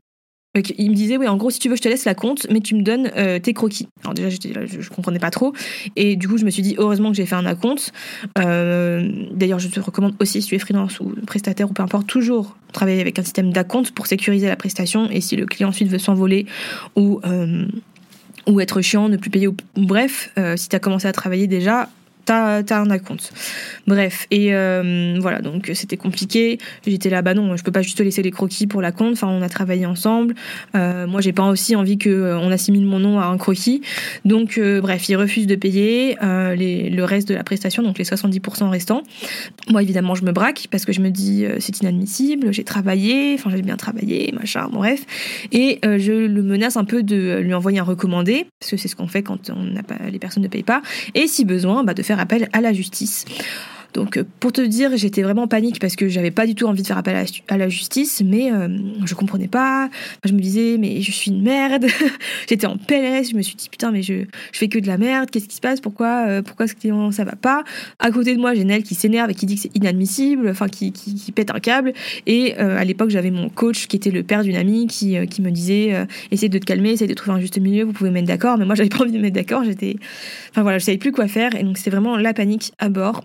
il 0.54 0.90
me 0.90 0.94
disait, 0.94 1.16
oui, 1.16 1.28
en 1.28 1.36
gros, 1.36 1.50
si 1.50 1.58
tu 1.58 1.68
veux, 1.68 1.76
je 1.76 1.82
te 1.82 1.88
laisse 1.88 2.04
la 2.04 2.14
compte, 2.14 2.46
mais 2.50 2.60
tu 2.60 2.74
me 2.74 2.82
donnes 2.82 3.10
euh, 3.16 3.38
tes 3.38 3.52
croquis. 3.52 3.88
Alors 4.02 4.14
déjà, 4.14 4.28
je, 4.30 4.80
je 4.80 4.90
comprenais 4.90 5.18
pas 5.18 5.30
trop. 5.30 5.52
Et 5.94 6.16
du 6.16 6.26
coup, 6.26 6.38
je 6.38 6.44
me 6.44 6.50
suis 6.50 6.62
dit, 6.62 6.74
heureusement 6.78 7.10
que 7.10 7.16
j'ai 7.16 7.26
fait 7.26 7.34
un 7.34 7.46
acompte. 7.46 7.92
Euh, 8.38 9.08
d'ailleurs, 9.32 9.58
je 9.58 9.68
te 9.68 9.78
recommande 9.78 10.14
aussi, 10.20 10.42
si 10.42 10.48
tu 10.48 10.54
es 10.54 10.58
freelance 10.58 11.00
ou 11.00 11.14
prestataire 11.26 11.70
ou 11.70 11.72
peu 11.72 11.82
importe, 11.82 12.06
toujours 12.06 12.56
travailler 12.72 13.00
avec 13.00 13.18
un 13.18 13.22
système 13.22 13.52
d'acompte 13.52 13.92
pour 13.92 14.06
sécuriser 14.06 14.48
la 14.48 14.56
prestation. 14.56 15.08
Et 15.10 15.20
si 15.20 15.36
le 15.36 15.46
client 15.46 15.68
ensuite 15.68 15.88
veut 15.88 15.98
s'envoler 15.98 16.46
ou, 16.96 17.20
euh, 17.24 17.66
ou 18.46 18.60
être 18.60 18.80
chiant, 18.80 19.08
ne 19.08 19.16
plus 19.16 19.30
payer, 19.30 19.48
ou, 19.48 19.56
bref, 19.76 20.32
si 20.56 20.68
tu 20.68 20.76
as 20.76 20.80
commencé 20.80 21.06
à 21.06 21.12
travailler 21.12 21.46
déjà, 21.46 21.88
t'as 22.28 22.80
un 22.80 22.98
compte. 22.98 23.32
Bref, 23.86 24.26
et 24.30 24.54
euh, 24.54 25.16
voilà, 25.20 25.40
donc 25.40 25.70
c'était 25.74 25.96
compliqué. 25.96 26.58
J'étais 26.86 27.10
là, 27.10 27.22
bah 27.22 27.34
non, 27.34 27.56
je 27.56 27.64
peux 27.64 27.72
pas 27.72 27.82
juste 27.82 28.00
laisser 28.00 28.22
les 28.22 28.30
croquis 28.30 28.66
pour 28.66 28.82
la 28.82 28.92
compte. 28.92 29.14
Enfin, 29.14 29.28
on 29.28 29.42
a 29.42 29.48
travaillé 29.48 29.86
ensemble. 29.86 30.34
Euh, 30.74 31.06
moi, 31.06 31.20
j'ai 31.20 31.32
pas 31.32 31.48
aussi 31.48 31.74
envie 31.74 31.96
que 31.98 32.10
euh, 32.10 32.38
on 32.38 32.50
assimile 32.50 32.84
mon 32.84 32.98
nom 32.98 33.18
à 33.18 33.26
un 33.26 33.38
croquis. 33.38 33.82
Donc, 34.24 34.60
bref, 34.60 35.08
il 35.08 35.16
refuse 35.16 35.46
de 35.46 35.54
payer 35.54 36.16
le 36.20 37.02
reste 37.02 37.28
de 37.28 37.34
la 37.34 37.44
prestation, 37.44 37.82
donc 37.82 37.98
les 37.98 38.04
70% 38.04 38.68
restants. 38.68 39.02
Moi, 39.70 39.82
évidemment, 39.82 40.14
je 40.14 40.24
me 40.24 40.32
braque 40.32 40.68
parce 40.70 40.84
que 40.84 40.92
je 40.92 41.00
me 41.00 41.10
dis 41.10 41.46
c'est 41.60 41.80
inadmissible. 41.80 42.52
J'ai 42.52 42.64
travaillé, 42.64 43.34
enfin 43.34 43.50
j'ai 43.50 43.62
bien 43.62 43.76
travaillé, 43.76 44.32
machin, 44.32 44.68
bref. 44.70 45.04
Et 45.52 45.78
je 45.82 46.12
le 46.12 46.42
menace 46.42 46.76
un 46.76 46.84
peu 46.84 47.02
de 47.02 47.38
lui 47.38 47.54
envoyer 47.54 47.78
un 47.78 47.84
recommandé 47.84 48.46
parce 48.60 48.70
que 48.70 48.76
c'est 48.76 48.88
ce 48.88 48.96
qu'on 48.96 49.08
fait 49.08 49.22
quand 49.22 49.50
on 49.50 49.62
n'a 49.62 49.82
pas 49.82 49.96
les 50.10 50.18
personnes 50.18 50.42
ne 50.42 50.48
payent 50.48 50.62
pas. 50.62 50.82
Et 51.14 51.26
si 51.26 51.44
besoin, 51.44 51.84
bah, 51.84 51.94
de 51.94 52.02
faire 52.02 52.17
appel 52.18 52.48
à 52.52 52.60
la 52.60 52.72
justice. 52.72 53.24
Donc 53.94 54.16
euh, 54.16 54.24
pour 54.40 54.52
te 54.52 54.60
dire, 54.60 54.96
j'étais 54.96 55.22
vraiment 55.22 55.42
en 55.42 55.48
panique 55.48 55.80
parce 55.80 55.96
que 55.96 56.08
j'avais 56.08 56.30
pas 56.30 56.46
du 56.46 56.54
tout 56.54 56.66
envie 56.66 56.82
de 56.82 56.86
faire 56.86 56.98
appel 56.98 57.26
à 57.48 57.56
la 57.56 57.68
justice, 57.68 58.22
mais 58.24 58.52
euh, 58.52 58.68
je 59.04 59.14
comprenais 59.14 59.48
pas. 59.48 59.88
je 60.24 60.32
me 60.32 60.40
disais 60.40 60.76
mais 60.78 61.00
je 61.00 61.10
suis 61.10 61.30
une 61.30 61.42
merde. 61.42 61.86
j'étais 62.48 62.66
en 62.66 62.76
PLS, 62.76 63.30
je 63.30 63.36
me 63.36 63.42
suis 63.42 63.56
dit 63.56 63.68
putain 63.68 63.90
mais 63.90 64.02
je, 64.02 64.24
je 64.52 64.58
fais 64.58 64.68
que 64.68 64.78
de 64.78 64.86
la 64.86 64.98
merde. 64.98 65.30
Qu'est-ce 65.30 65.48
qui 65.48 65.56
se 65.56 65.60
passe? 65.60 65.80
Pourquoi 65.80 66.26
euh, 66.28 66.42
pourquoi 66.42 66.66
ce 66.66 66.74
client 66.74 67.10
ça 67.12 67.24
va 67.24 67.36
pas? 67.36 67.64
À 67.98 68.10
côté 68.10 68.34
de 68.34 68.40
moi, 68.40 68.54
j'ai 68.54 68.64
Nel 68.64 68.82
qui 68.82 68.94
s'énerve 68.94 69.30
et 69.30 69.34
qui 69.34 69.46
dit 69.46 69.54
que 69.56 69.62
c'est 69.62 69.76
inadmissible, 69.76 70.48
enfin 70.48 70.68
qui, 70.68 70.92
qui, 70.92 71.32
pète 71.32 71.50
un 71.50 71.60
câble. 71.60 71.92
Et 72.26 72.56
à 72.56 72.84
l'époque, 72.84 73.10
j'avais 73.10 73.30
mon 73.30 73.48
coach 73.48 73.86
qui 73.86 73.96
était 73.96 74.10
le 74.10 74.22
père 74.22 74.42
d'une 74.42 74.56
amie 74.56 74.86
qui, 74.86 75.16
qui 75.28 75.42
me 75.42 75.50
disait 75.50 76.06
essaye 76.30 76.48
de 76.48 76.58
te 76.58 76.64
calmer, 76.64 76.90
essaye 76.90 77.08
de 77.08 77.14
trouver 77.14 77.36
un 77.36 77.40
juste 77.40 77.58
milieu. 77.58 77.84
Vous 77.84 77.92
pouvez 77.92 78.10
mettre 78.10 78.26
d'accord, 78.26 78.58
mais 78.58 78.64
moi 78.64 78.74
j'avais 78.74 78.88
pas 78.88 79.00
envie 79.00 79.12
de 79.12 79.18
mettre 79.18 79.34
d'accord. 79.34 79.64
J'étais, 79.64 79.96
enfin 80.50 80.62
voilà, 80.62 80.78
je 80.78 80.84
savais 80.84 80.98
plus 80.98 81.12
quoi 81.12 81.28
faire 81.28 81.54
et 81.54 81.62
donc 81.62 81.78
c'était 81.78 81.90
vraiment 81.90 82.16
la 82.16 82.34
panique 82.34 82.72
à 82.78 82.88
bord. 82.88 83.24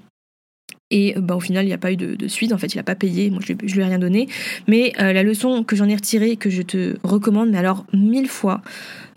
Et 0.95 1.15
bah, 1.17 1.35
au 1.35 1.39
final, 1.39 1.65
il 1.65 1.69
n'y 1.69 1.73
a 1.73 1.79
pas 1.79 1.91
eu 1.91 1.97
de, 1.97 2.27
suite. 2.27 2.53
En 2.53 2.59
fait, 2.59 2.75
il 2.75 2.77
n'a 2.77 2.83
pas 2.83 2.93
payé. 2.93 3.31
Moi, 3.31 3.39
je 3.43 3.53
ne 3.53 3.73
lui 3.73 3.81
ai 3.81 3.83
rien 3.83 3.97
donné. 3.97 4.29
Mais 4.67 4.93
euh, 5.01 5.11
la 5.11 5.23
leçon 5.23 5.63
que 5.63 5.75
j'en 5.75 5.89
ai 5.89 5.95
retirée, 5.95 6.37
que 6.37 6.51
je 6.51 6.61
te 6.61 6.97
recommande, 7.03 7.49
mais 7.49 7.57
alors 7.57 7.87
mille 7.93 8.29
fois, 8.29 8.61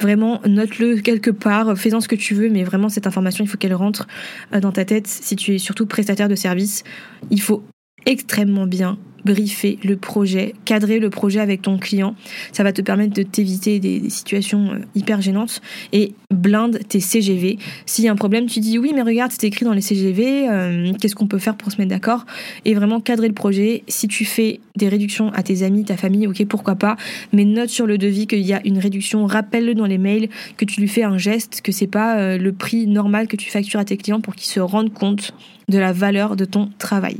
vraiment, 0.00 0.40
note-le 0.46 0.96
quelque 1.02 1.30
part, 1.30 1.76
fais-en 1.76 2.00
ce 2.00 2.08
que 2.08 2.16
tu 2.16 2.32
veux, 2.32 2.48
mais 2.48 2.64
vraiment, 2.64 2.88
cette 2.88 3.06
information, 3.06 3.44
il 3.44 3.48
faut 3.48 3.58
qu'elle 3.58 3.74
rentre 3.74 4.08
euh, 4.54 4.60
dans 4.60 4.72
ta 4.72 4.86
tête. 4.86 5.06
Si 5.06 5.36
tu 5.36 5.54
es 5.54 5.58
surtout 5.58 5.84
prestataire 5.84 6.30
de 6.30 6.34
service, 6.34 6.82
il 7.30 7.42
faut 7.42 7.62
extrêmement 8.06 8.66
bien 8.66 8.98
briefer 9.26 9.78
le 9.82 9.96
projet, 9.96 10.54
cadrer 10.64 11.00
le 11.00 11.10
projet 11.10 11.40
avec 11.40 11.62
ton 11.62 11.78
client. 11.78 12.14
Ça 12.52 12.62
va 12.62 12.72
te 12.72 12.80
permettre 12.80 13.12
de 13.12 13.22
t'éviter 13.22 13.80
des, 13.80 14.08
situations 14.08 14.72
euh, 14.72 14.78
hyper 14.94 15.20
gênantes 15.20 15.60
et 15.92 16.14
blinde 16.30 16.78
tes 16.88 17.00
CGV. 17.00 17.58
S'il 17.86 18.04
y 18.04 18.08
a 18.08 18.12
un 18.12 18.16
problème, 18.16 18.46
tu 18.46 18.60
dis 18.60 18.78
oui, 18.78 18.92
mais 18.94 19.02
regarde, 19.02 19.32
c'est 19.32 19.44
écrit 19.44 19.64
dans 19.64 19.72
les 19.72 19.80
CGV, 19.80 20.48
euh, 20.48 20.92
qu'est-ce 21.00 21.16
qu'on 21.16 21.26
peut 21.26 21.38
faire 21.38 21.56
pour 21.56 21.72
se 21.72 21.78
mettre 21.78 21.90
d'accord? 21.90 22.24
Et 22.64 22.74
vraiment 22.74 23.00
cadrer 23.00 23.26
le 23.26 23.34
projet. 23.34 23.82
Si 23.88 24.06
tu 24.06 24.24
fais 24.24 24.60
des 24.76 24.88
réductions 24.88 25.30
à 25.32 25.42
tes 25.42 25.64
amis, 25.64 25.84
ta 25.84 25.96
famille, 25.96 26.28
ok, 26.28 26.44
pourquoi 26.46 26.76
pas, 26.76 26.96
mais 27.32 27.44
note 27.44 27.70
sur 27.70 27.86
le 27.86 27.98
devis 27.98 28.28
qu'il 28.28 28.46
y 28.46 28.52
a 28.52 28.60
une 28.64 28.78
réduction, 28.78 29.26
rappelle-le 29.26 29.74
dans 29.74 29.86
les 29.86 29.98
mails, 29.98 30.28
que 30.56 30.64
tu 30.64 30.80
lui 30.80 30.88
fais 30.88 31.02
un 31.02 31.18
geste, 31.18 31.62
que 31.62 31.72
c'est 31.72 31.88
pas 31.88 32.18
euh, 32.18 32.38
le 32.38 32.52
prix 32.52 32.86
normal 32.86 33.26
que 33.26 33.36
tu 33.36 33.50
factures 33.50 33.80
à 33.80 33.84
tes 33.84 33.96
clients 33.96 34.20
pour 34.20 34.36
qu'ils 34.36 34.46
se 34.50 34.60
rendent 34.60 34.92
compte 34.92 35.32
de 35.68 35.78
la 35.78 35.92
valeur 35.92 36.36
de 36.36 36.44
ton 36.44 36.70
travail 36.78 37.16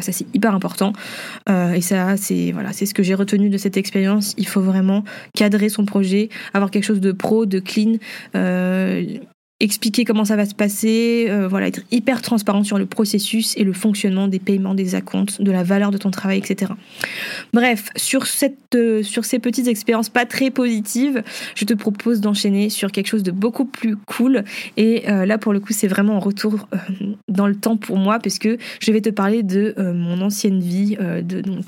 ça 0.00 0.12
c'est 0.12 0.26
hyper 0.34 0.54
important. 0.54 0.92
Euh, 1.48 1.72
et 1.72 1.80
ça, 1.80 2.16
c'est 2.16 2.52
voilà, 2.52 2.72
c'est 2.72 2.86
ce 2.86 2.94
que 2.94 3.02
j'ai 3.02 3.14
retenu 3.14 3.48
de 3.48 3.58
cette 3.58 3.76
expérience. 3.76 4.34
Il 4.36 4.46
faut 4.46 4.60
vraiment 4.62 5.04
cadrer 5.34 5.68
son 5.68 5.84
projet, 5.84 6.28
avoir 6.54 6.70
quelque 6.70 6.84
chose 6.84 7.00
de 7.00 7.12
pro, 7.12 7.46
de 7.46 7.58
clean. 7.58 7.96
Euh, 8.34 9.18
expliquer 9.58 10.04
comment 10.04 10.26
ça 10.26 10.36
va 10.36 10.44
se 10.44 10.54
passer, 10.54 11.26
euh, 11.30 11.48
voilà, 11.48 11.68
être 11.68 11.80
hyper 11.90 12.20
transparent 12.20 12.62
sur 12.62 12.76
le 12.76 12.84
processus 12.84 13.56
et 13.56 13.64
le 13.64 13.72
fonctionnement 13.72 14.28
des 14.28 14.38
paiements, 14.38 14.74
des 14.74 14.94
acomptes, 14.94 15.40
de 15.40 15.50
la 15.50 15.62
valeur 15.62 15.90
de 15.90 15.96
ton 15.96 16.10
travail, 16.10 16.38
etc. 16.38 16.72
Bref, 17.54 17.88
euh, 18.74 19.02
sur 19.02 19.24
ces 19.24 19.38
petites 19.38 19.66
expériences 19.66 20.10
pas 20.10 20.26
très 20.26 20.50
positives, 20.50 21.22
je 21.54 21.64
te 21.64 21.72
propose 21.72 22.20
d'enchaîner 22.20 22.68
sur 22.68 22.92
quelque 22.92 23.06
chose 23.06 23.22
de 23.22 23.30
beaucoup 23.30 23.64
plus 23.64 23.96
cool. 23.96 24.44
Et 24.76 25.08
euh, 25.08 25.24
là, 25.24 25.38
pour 25.38 25.54
le 25.54 25.60
coup, 25.60 25.72
c'est 25.72 25.88
vraiment 25.88 26.16
un 26.16 26.20
retour 26.20 26.68
dans 27.28 27.46
le 27.46 27.56
temps 27.56 27.78
pour 27.78 27.96
moi, 27.96 28.18
puisque 28.18 28.48
je 28.80 28.92
vais 28.92 29.00
te 29.00 29.10
parler 29.10 29.42
de 29.42 29.74
mon 29.78 30.20
ancienne 30.20 30.60
vie, 30.60 30.96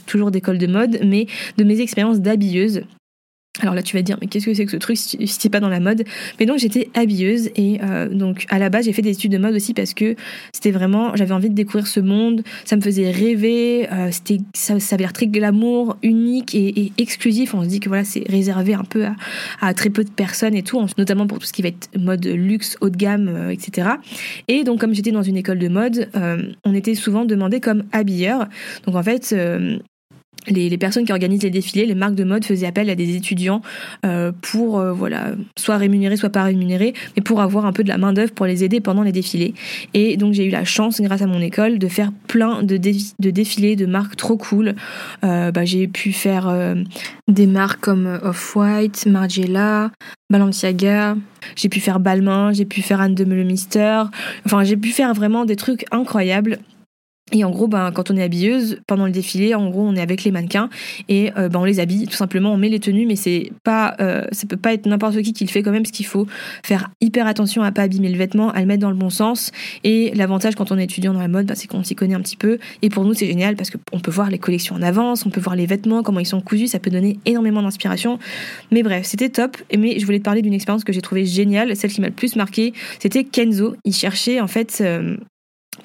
toujours 0.07 0.31
d'école 0.31 0.59
de 0.59 0.67
mode, 0.67 1.01
mais 1.05 1.27
de 1.57 1.65
mes 1.65 1.81
expériences 1.81 2.21
d'habilleuse. 2.21 2.83
Alors 3.61 3.75
là, 3.75 3.83
tu 3.83 3.97
vas 3.97 4.03
te 4.03 4.07
dire, 4.07 4.17
mais 4.21 4.27
qu'est-ce 4.27 4.47
que 4.47 4.55
c'est 4.55 4.65
que 4.65 4.71
ce 4.71 4.77
truc 4.77 4.97
si 4.97 5.39
t'es 5.39 5.49
pas 5.49 5.61
dans 5.61 5.69
la 5.69 5.81
mode? 5.81 6.05
Mais 6.39 6.47
donc, 6.47 6.59
j'étais 6.59 6.91
habilleuse 6.95 7.51
et 7.57 7.81
euh, 7.83 8.09
donc 8.09 8.47
à 8.51 8.59
la 8.59 8.71
base, 8.71 8.85
j'ai 8.85 8.93
fait 8.93 9.03
des 9.03 9.11
études 9.11 9.33
de 9.33 9.39
mode 9.39 9.55
aussi 9.55 9.75
parce 9.75 9.95
que 9.95 10.15
c'était 10.53 10.71
vraiment, 10.71 11.17
j'avais 11.17 11.33
envie 11.33 11.51
de 11.51 11.55
découvrir 11.55 11.87
ce 11.87 12.01
monde, 12.01 12.43
ça 12.65 12.77
me 12.77 12.81
faisait 12.81 13.11
rêver, 13.11 13.89
euh, 13.93 14.11
c'était, 14.11 14.39
ça, 14.55 14.79
ça 14.79 14.95
avait 14.95 15.05
l'air 15.05 15.13
très 15.13 15.27
glamour, 15.27 15.97
unique 16.03 16.55
et, 16.55 16.93
exclusif. 16.99 17.55
On 17.55 17.63
se 17.63 17.69
dit 17.69 17.81
que 17.81 17.89
voilà, 17.89 18.05
c'est 18.05 18.25
réservé 18.29 18.75
un 18.75 18.85
peu 18.85 19.07
à, 19.61 19.75
très 19.75 19.91
peu 19.91 20.05
de 20.05 20.11
personnes 20.11 20.55
et 20.55 20.63
tout, 20.63 20.85
notamment 20.97 21.27
pour 21.27 21.39
tout 21.39 21.47
ce 21.47 21.53
qui 21.53 21.63
va 21.63 21.69
être 21.69 21.89
mode 21.99 22.27
luxe, 22.27 22.77
haut 22.81 22.91
de 22.91 22.97
gamme, 22.97 23.29
euh, 23.29 23.51
etc. 23.51 23.89
Et 24.47 24.65
donc, 24.65 24.81
comme 24.81 24.95
j'étais 24.95 25.11
dans 25.13 25.23
une 25.23 25.37
école 25.37 25.59
de 25.59 25.69
mode, 25.69 26.09
on 26.65 26.75
était 26.75 26.95
souvent 26.95 27.25
demandé 27.25 27.61
comme 27.61 27.85
habilleur. 27.93 28.49
Donc 28.87 28.95
en 28.95 29.03
fait, 29.03 29.35
les, 30.51 30.79
personnes 30.79 31.05
qui 31.05 31.13
organisent 31.13 31.43
les 31.43 31.51
défilés, 31.51 31.87
les 31.87 31.95
marques 31.95 32.15
de 32.15 32.25
mode 32.25 32.45
faisaient 32.45 32.67
appel 32.67 32.91
à 32.91 32.95
des 32.95 33.17
étudiants 33.17 33.63
euh, 34.05 34.33
pour 34.43 34.79
euh, 34.79 34.93
voilà 34.93 35.33
soit 35.57 35.77
rémunérés, 35.77 36.17
soit 36.17 36.31
pas 36.31 36.45
rémunérés, 36.45 36.95
mais 37.17 37.23
pour 37.23 37.41
avoir 37.41 37.67
un 37.67 37.73
peu 37.73 37.83
de 37.83 37.89
la 37.89 37.99
main 37.99 38.13
d'œuvre 38.13 38.33
pour 38.33 38.47
les 38.47 38.65
aider 38.65 38.81
pendant 38.81 39.03
les 39.03 39.13
défilés. 39.13 39.55
Et 39.95 40.17
donc 40.17 40.35
j'ai 40.35 40.45
eu 40.45 40.51
la 40.51 40.65
chance, 40.65 41.01
grâce 41.01 41.23
à 41.23 41.27
mon 41.27 41.41
école, 41.41 41.79
de 41.79 41.89
faire 41.89 42.13
plein 42.27 42.63
de, 42.63 42.77
défilés 42.77 43.77
de 43.77 43.87
marques 43.87 44.17
trop 44.17 44.37
cool. 44.37 44.75
Euh, 45.25 45.51
bah, 45.51 45.65
j'ai 45.65 45.89
pu 45.89 46.13
faire 46.13 46.53
des 47.29 47.47
marques 47.47 47.81
comme 47.81 48.19
Off-White, 48.23 49.07
Margiela, 49.07 49.91
Balenciaga. 50.31 51.17
J'ai 51.57 51.69
pu 51.69 51.81
faire 51.81 52.01
Balmain, 52.01 52.53
j'ai 52.53 52.65
pu 52.65 52.83
faire 52.83 53.01
Anne 53.01 53.15
de 53.15 53.25
Mister. 53.25 54.03
Enfin, 54.45 54.65
j'ai 54.65 54.77
pu 54.77 54.91
faire 54.91 55.15
vraiment 55.15 55.45
des 55.45 55.57
trucs 55.57 55.85
incroyables. 55.91 56.59
Et 57.33 57.45
en 57.45 57.51
gros, 57.51 57.69
ben, 57.69 57.91
quand 57.93 58.11
on 58.11 58.17
est 58.17 58.23
habilleuse, 58.23 58.81
pendant 58.87 59.07
le 59.07 59.13
défilé, 59.13 59.55
en 59.55 59.69
gros, 59.71 59.83
on 59.83 59.95
est 59.95 60.01
avec 60.01 60.25
les 60.25 60.31
mannequins 60.31 60.69
et 61.09 61.31
euh, 61.37 61.49
ben, 61.49 61.61
on 61.61 61.65
les 61.65 61.81
habille. 61.81 62.07
Tout 62.07 62.17
simplement, 62.17 62.53
on 62.53 62.57
met 62.57 62.69
les 62.69 62.81
tenues, 62.81 63.07
mais 63.07 63.17
c'est 63.17 63.53
pas, 63.65 63.97
euh, 64.01 64.25
ça 64.33 64.47
peut 64.47 64.57
pas 64.57 64.73
être 64.73 64.87
n'importe 64.87 65.21
qui 65.23 65.33
qui 65.33 65.45
le 65.45 65.51
fait 65.51 65.63
quand 65.63 65.71
même, 65.71 65.83
parce 65.83 65.93
qu'il 65.93 66.07
faut 66.07 66.27
faire 66.63 66.91
hyper 67.01 67.27
attention 67.27 67.63
à 67.63 67.73
pas 67.73 67.83
abîmer 67.83 68.09
le 68.09 68.19
vêtement, 68.19 68.51
à 68.51 68.61
le 68.61 68.67
mettre 68.67 68.81
dans 68.81 68.91
le 68.91 68.97
bon 68.97 69.11
sens. 69.11 69.53
Et 69.85 70.13
l'avantage 70.15 70.55
quand 70.55 70.73
on 70.73 70.79
est 70.79 70.85
étudiant 70.85 71.13
dans 71.13 71.21
la 71.21 71.29
mode, 71.29 71.47
ben, 71.47 71.55
c'est 71.55 71.67
qu'on 71.67 71.85
s'y 71.85 71.95
connaît 71.95 72.15
un 72.15 72.21
petit 72.21 72.37
peu. 72.37 72.59
Et 72.83 72.89
pour 72.89 73.05
nous, 73.05 73.15
c'est 73.15 73.27
génial 73.27 73.57
parce 73.57 73.71
qu'on 73.71 74.01
peut 74.01 74.11
voir 74.11 74.31
les 74.31 74.39
collections 74.39 74.75
en 74.75 74.83
avance, 74.83 75.27
on 75.27 75.31
peut 75.31 75.41
voir 75.41 75.57
les 75.57 75.67
vêtements, 75.67 76.03
comment 76.03 76.21
ils 76.21 76.27
sont 76.27 76.41
cousus, 76.41 76.69
ça 76.69 76.79
peut 76.79 76.91
donner 76.91 77.19
énormément 77.27 77.63
d'inspiration. 77.63 78.19
Mais 78.71 78.83
bref, 78.83 79.07
c'était 79.07 79.29
top. 79.29 79.57
Mais 79.77 79.99
je 79.99 80.07
voulais 80.07 80.19
te 80.19 80.25
parler 80.25 80.43
d'une 80.43 80.55
expérience 80.55 80.85
que 80.85 80.93
j'ai 80.93 81.03
trouvée 81.03 81.27
géniale, 81.27 81.77
celle 81.77 81.91
qui 81.91 82.01
m'a 82.01 82.09
le 82.09 82.15
plus 82.15 82.37
marqué, 82.37 82.73
c'était 82.99 83.25
Kenzo. 83.25 83.77
Il 83.85 83.95
cherchait 83.95 84.41
en 84.41 84.47
fait 84.47 84.79
euh, 84.81 85.17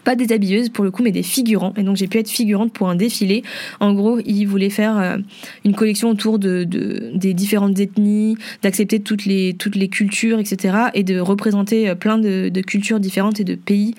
pas 0.04 0.16
des 0.16 0.34
habilleuses 0.34 0.70
pour 0.70 0.84
le 0.84 0.92
coup, 0.92 1.04
mais 1.04 1.12
des 1.12 1.24
figurants. 1.24 1.74
Et 1.78 1.84
donc 1.84 1.96
j'ai 1.98 2.08
pu 2.08 2.18
être 2.18 2.30
figurante 2.30 2.74
pour 2.74 2.90
un 2.90 2.96
défilé. 2.96 3.44
En 3.80 3.94
gros, 3.94 4.20
ils 4.26 4.46
voulaient 4.46 4.70
faire 4.70 4.98
euh, 4.98 5.18
une 5.66 5.76
collection 5.76 6.10
autour 6.10 6.40
de, 6.40 6.64
des 6.64 7.34
différentes 7.34 7.80
ethnies, 7.80 8.38
d'accepter 8.62 9.00
toutes 9.00 9.26
les, 9.26 9.54
toutes 9.54 9.76
les 9.76 9.88
cultures, 9.88 10.40
etc. 10.40 10.78
Et 10.94 11.04
de 11.04 11.20
représenter 11.20 11.90
euh, 11.90 11.96
plein 11.96 12.18
de, 12.18 12.50
de 12.50 12.62
cultures 12.62 13.00
différentes 13.00 13.40
et 13.40 13.44
de 13.44 13.56
pays 13.56 13.96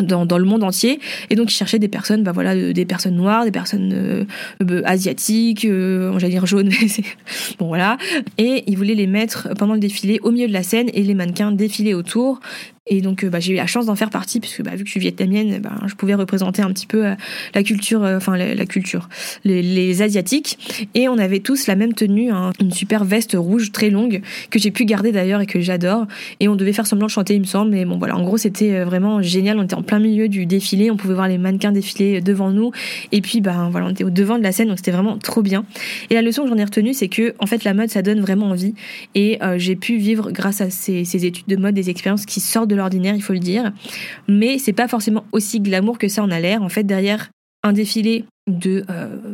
dans, 0.00 0.38
le 0.38 0.44
monde 0.44 0.64
entier 0.64 0.98
et 1.30 1.36
donc 1.36 1.52
ils 1.52 1.54
cherchaient 1.54 1.78
des 1.78 1.88
personnes 1.88 2.24
bah 2.24 2.32
voilà 2.32 2.54
des 2.54 2.84
personnes 2.84 3.14
noires 3.14 3.44
des 3.44 3.52
personnes 3.52 3.92
euh, 4.60 4.82
asiatiques 4.84 5.64
euh, 5.64 6.18
j'allais 6.18 6.32
dire 6.32 6.46
jaunes 6.46 6.68
mais 6.80 7.04
bon 7.58 7.68
voilà 7.68 7.96
et 8.38 8.64
ils 8.66 8.76
voulaient 8.76 8.96
les 8.96 9.06
mettre 9.06 9.48
pendant 9.56 9.74
le 9.74 9.80
défilé 9.80 10.18
au 10.22 10.32
milieu 10.32 10.48
de 10.48 10.52
la 10.52 10.64
scène 10.64 10.90
et 10.94 11.02
les 11.02 11.14
mannequins 11.14 11.52
défiler 11.52 11.94
autour 11.94 12.40
et 12.88 13.00
donc, 13.00 13.22
euh, 13.22 13.30
bah, 13.30 13.40
j'ai 13.40 13.52
eu 13.52 13.56
la 13.56 13.66
chance 13.66 13.86
d'en 13.86 13.96
faire 13.96 14.10
partie, 14.10 14.40
puisque 14.40 14.62
bah, 14.62 14.72
vu 14.72 14.78
que 14.78 14.86
je 14.86 14.92
suis 14.92 15.00
vietnamienne, 15.00 15.60
bah, 15.60 15.72
je 15.86 15.94
pouvais 15.94 16.14
représenter 16.14 16.62
un 16.62 16.72
petit 16.72 16.86
peu 16.86 17.06
euh, 17.06 17.14
la 17.54 17.62
culture, 17.62 18.02
euh, 18.02 18.16
enfin 18.16 18.36
la, 18.36 18.66
culture, 18.66 19.08
les, 19.44 20.02
Asiatiques. 20.02 20.88
Et 20.94 21.08
on 21.08 21.18
avait 21.18 21.40
tous 21.40 21.66
la 21.66 21.74
même 21.74 21.92
tenue, 21.92 22.30
hein, 22.30 22.52
une 22.60 22.72
super 22.72 23.04
veste 23.04 23.34
rouge 23.36 23.72
très 23.72 23.90
longue, 23.90 24.22
que 24.50 24.58
j'ai 24.58 24.70
pu 24.70 24.84
garder 24.84 25.12
d'ailleurs 25.12 25.40
et 25.40 25.46
que 25.46 25.60
j'adore. 25.60 26.06
Et 26.40 26.48
on 26.48 26.56
devait 26.56 26.72
faire 26.72 26.86
semblant 26.86 27.06
de 27.06 27.10
chanter, 27.10 27.34
il 27.34 27.40
me 27.40 27.46
semble. 27.46 27.70
Mais 27.70 27.84
bon, 27.84 27.98
voilà, 27.98 28.16
en 28.16 28.22
gros, 28.22 28.36
c'était 28.36 28.84
vraiment 28.84 29.22
génial. 29.22 29.58
En 29.74 29.82
plein 29.82 29.98
milieu 29.98 30.28
du 30.28 30.46
défilé, 30.46 30.90
on 30.90 30.96
pouvait 30.96 31.14
voir 31.14 31.28
les 31.28 31.38
mannequins 31.38 31.72
défiler 31.72 32.20
devant 32.20 32.50
nous. 32.50 32.72
Et 33.12 33.20
puis, 33.20 33.40
bah, 33.40 33.68
voilà, 33.70 33.86
on 33.86 33.90
était 33.90 34.04
au 34.04 34.10
devant 34.10 34.38
de 34.38 34.42
la 34.42 34.52
scène, 34.52 34.68
donc 34.68 34.78
c'était 34.78 34.90
vraiment 34.90 35.18
trop 35.18 35.42
bien. 35.42 35.64
Et 36.10 36.14
la 36.14 36.22
leçon 36.22 36.42
que 36.42 36.48
j'en 36.48 36.56
ai 36.56 36.64
retenue, 36.64 36.94
c'est 36.94 37.08
que, 37.08 37.34
en 37.38 37.46
fait, 37.46 37.64
la 37.64 37.74
mode, 37.74 37.90
ça 37.90 38.02
donne 38.02 38.20
vraiment 38.20 38.46
envie. 38.46 38.74
Et 39.14 39.38
j'ai 39.56 39.76
pu 39.76 39.96
vivre, 39.96 40.30
grâce 40.30 40.60
à 40.60 40.70
ces, 40.70 41.04
ces 41.04 41.26
études 41.26 41.46
de 41.46 41.56
mode, 41.56 41.74
des 41.74 41.90
expériences 41.90 42.26
qui 42.26 42.40
sortent 42.40 42.68
de 42.68 42.76
l'ordinaire, 42.76 43.14
il 43.14 43.22
faut 43.22 43.32
le 43.32 43.38
dire. 43.38 43.72
Mais 44.28 44.58
c'est 44.58 44.72
pas 44.72 44.88
forcément 44.88 45.24
aussi 45.32 45.60
glamour 45.60 45.98
que 45.98 46.08
ça 46.08 46.22
en 46.22 46.30
a 46.30 46.40
l'air. 46.40 46.62
En 46.62 46.68
fait, 46.68 46.84
derrière 46.84 47.30
un 47.62 47.72
défilé 47.72 48.24
de 48.46 48.84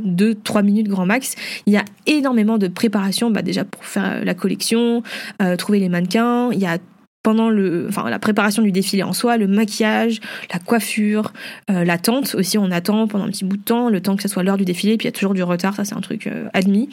2-3 0.04 0.58
euh, 0.58 0.62
minutes 0.62 0.88
grand 0.88 1.06
max. 1.06 1.34
Il 1.66 1.72
y 1.72 1.76
a 1.76 1.84
énormément 2.06 2.58
de 2.58 2.68
préparation, 2.68 3.30
bah 3.30 3.42
déjà 3.42 3.64
pour 3.64 3.84
faire 3.84 4.24
la 4.24 4.34
collection, 4.34 5.02
euh, 5.42 5.56
trouver 5.56 5.78
les 5.78 5.88
mannequins, 5.88 6.50
il 6.52 6.58
y 6.58 6.66
a 6.66 6.78
pendant 7.24 7.48
le, 7.48 7.86
enfin, 7.88 8.08
la 8.08 8.18
préparation 8.20 8.62
du 8.62 8.70
défilé 8.70 9.02
en 9.02 9.14
soi, 9.14 9.38
le 9.38 9.48
maquillage, 9.48 10.20
la 10.52 10.60
coiffure, 10.60 11.32
euh, 11.70 11.82
l'attente 11.82 12.34
aussi, 12.34 12.58
on 12.58 12.70
attend 12.70 13.08
pendant 13.08 13.24
un 13.24 13.30
petit 13.30 13.46
bout 13.46 13.56
de 13.56 13.62
temps, 13.62 13.88
le 13.88 14.00
temps 14.00 14.14
que 14.14 14.22
ce 14.22 14.28
soit 14.28 14.42
l'heure 14.42 14.58
du 14.58 14.66
défilé, 14.66 14.98
puis 14.98 15.06
il 15.06 15.08
y 15.08 15.12
a 15.12 15.12
toujours 15.12 15.32
du 15.32 15.42
retard, 15.42 15.74
ça 15.74 15.86
c'est 15.86 15.96
un 15.96 16.02
truc 16.02 16.26
euh, 16.26 16.48
admis. 16.52 16.90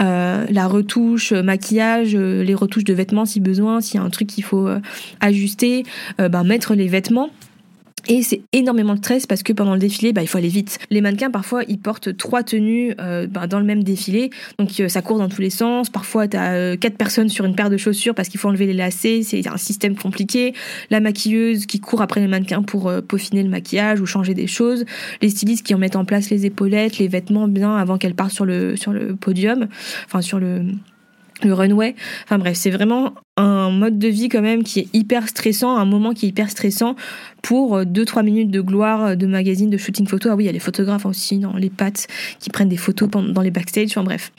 Euh, 0.00 0.44
la 0.50 0.66
retouche, 0.66 1.32
maquillage, 1.32 2.16
les 2.16 2.54
retouches 2.54 2.84
de 2.84 2.92
vêtements 2.92 3.24
si 3.24 3.38
besoin, 3.38 3.80
s'il 3.80 4.00
y 4.00 4.02
a 4.02 4.06
un 4.06 4.10
truc 4.10 4.26
qu'il 4.26 4.42
faut 4.42 4.68
ajuster, 5.20 5.84
ben, 6.18 6.42
mettre 6.42 6.74
les 6.74 6.88
vêtements. 6.88 7.30
Et 8.10 8.22
c'est 8.22 8.40
énormément 8.54 8.94
de 8.94 8.98
stress 8.98 9.26
parce 9.26 9.42
que 9.42 9.52
pendant 9.52 9.74
le 9.74 9.78
défilé, 9.78 10.14
bah, 10.14 10.22
il 10.22 10.28
faut 10.28 10.38
aller 10.38 10.48
vite. 10.48 10.78
Les 10.88 11.02
mannequins, 11.02 11.30
parfois, 11.30 11.62
ils 11.68 11.78
portent 11.78 12.16
trois 12.16 12.42
tenues 12.42 12.94
euh, 13.00 13.26
bah, 13.26 13.46
dans 13.46 13.58
le 13.58 13.66
même 13.66 13.84
défilé. 13.84 14.30
Donc 14.58 14.70
euh, 14.80 14.88
ça 14.88 15.02
court 15.02 15.18
dans 15.18 15.28
tous 15.28 15.42
les 15.42 15.50
sens. 15.50 15.90
Parfois, 15.90 16.26
tu 16.26 16.38
euh, 16.38 16.76
quatre 16.76 16.96
personnes 16.96 17.28
sur 17.28 17.44
une 17.44 17.54
paire 17.54 17.68
de 17.68 17.76
chaussures 17.76 18.14
parce 18.14 18.30
qu'il 18.30 18.40
faut 18.40 18.48
enlever 18.48 18.64
les 18.64 18.72
lacets. 18.72 19.22
C'est 19.22 19.46
un 19.46 19.58
système 19.58 19.94
compliqué. 19.94 20.54
La 20.88 21.00
maquilleuse 21.00 21.66
qui 21.66 21.80
court 21.80 22.00
après 22.00 22.22
les 22.22 22.28
mannequins 22.28 22.62
pour 22.62 22.90
peaufiner 23.06 23.42
le 23.42 23.50
maquillage 23.50 24.00
ou 24.00 24.06
changer 24.06 24.32
des 24.32 24.46
choses. 24.46 24.86
Les 25.20 25.28
stylistes 25.28 25.66
qui 25.66 25.74
en 25.74 25.78
mettent 25.78 25.96
en 25.96 26.06
place 26.06 26.30
les 26.30 26.46
épaulettes, 26.46 26.96
les 26.96 27.08
vêtements 27.08 27.46
bien 27.46 27.76
avant 27.76 27.98
qu'elles 27.98 28.14
partent 28.14 28.32
sur 28.32 28.46
le, 28.46 28.76
sur 28.76 28.92
le 28.92 29.16
podium. 29.16 29.68
Enfin, 30.06 30.22
sur 30.22 30.38
le 30.38 30.64
le 31.42 31.54
runway. 31.54 31.94
Enfin 32.24 32.38
bref, 32.38 32.56
c'est 32.56 32.70
vraiment 32.70 33.14
un 33.36 33.70
mode 33.70 33.98
de 33.98 34.08
vie 34.08 34.28
quand 34.28 34.42
même 34.42 34.64
qui 34.64 34.80
est 34.80 34.88
hyper 34.92 35.28
stressant, 35.28 35.76
un 35.76 35.84
moment 35.84 36.12
qui 36.12 36.26
est 36.26 36.28
hyper 36.30 36.50
stressant 36.50 36.96
pour 37.42 37.80
2-3 37.82 38.24
minutes 38.24 38.50
de 38.50 38.60
gloire 38.60 39.16
de 39.16 39.26
magazine, 39.26 39.70
de 39.70 39.76
shooting 39.76 40.06
photo. 40.06 40.30
Ah 40.30 40.36
oui, 40.36 40.44
il 40.44 40.46
y 40.46 40.50
a 40.50 40.52
les 40.52 40.58
photographes 40.58 41.06
aussi 41.06 41.38
dans 41.38 41.54
les 41.54 41.70
pattes 41.70 42.08
qui 42.40 42.50
prennent 42.50 42.68
des 42.68 42.76
photos 42.76 43.08
dans 43.10 43.42
les 43.42 43.50
backstage, 43.50 43.90
enfin 43.90 44.02
bref. 44.02 44.32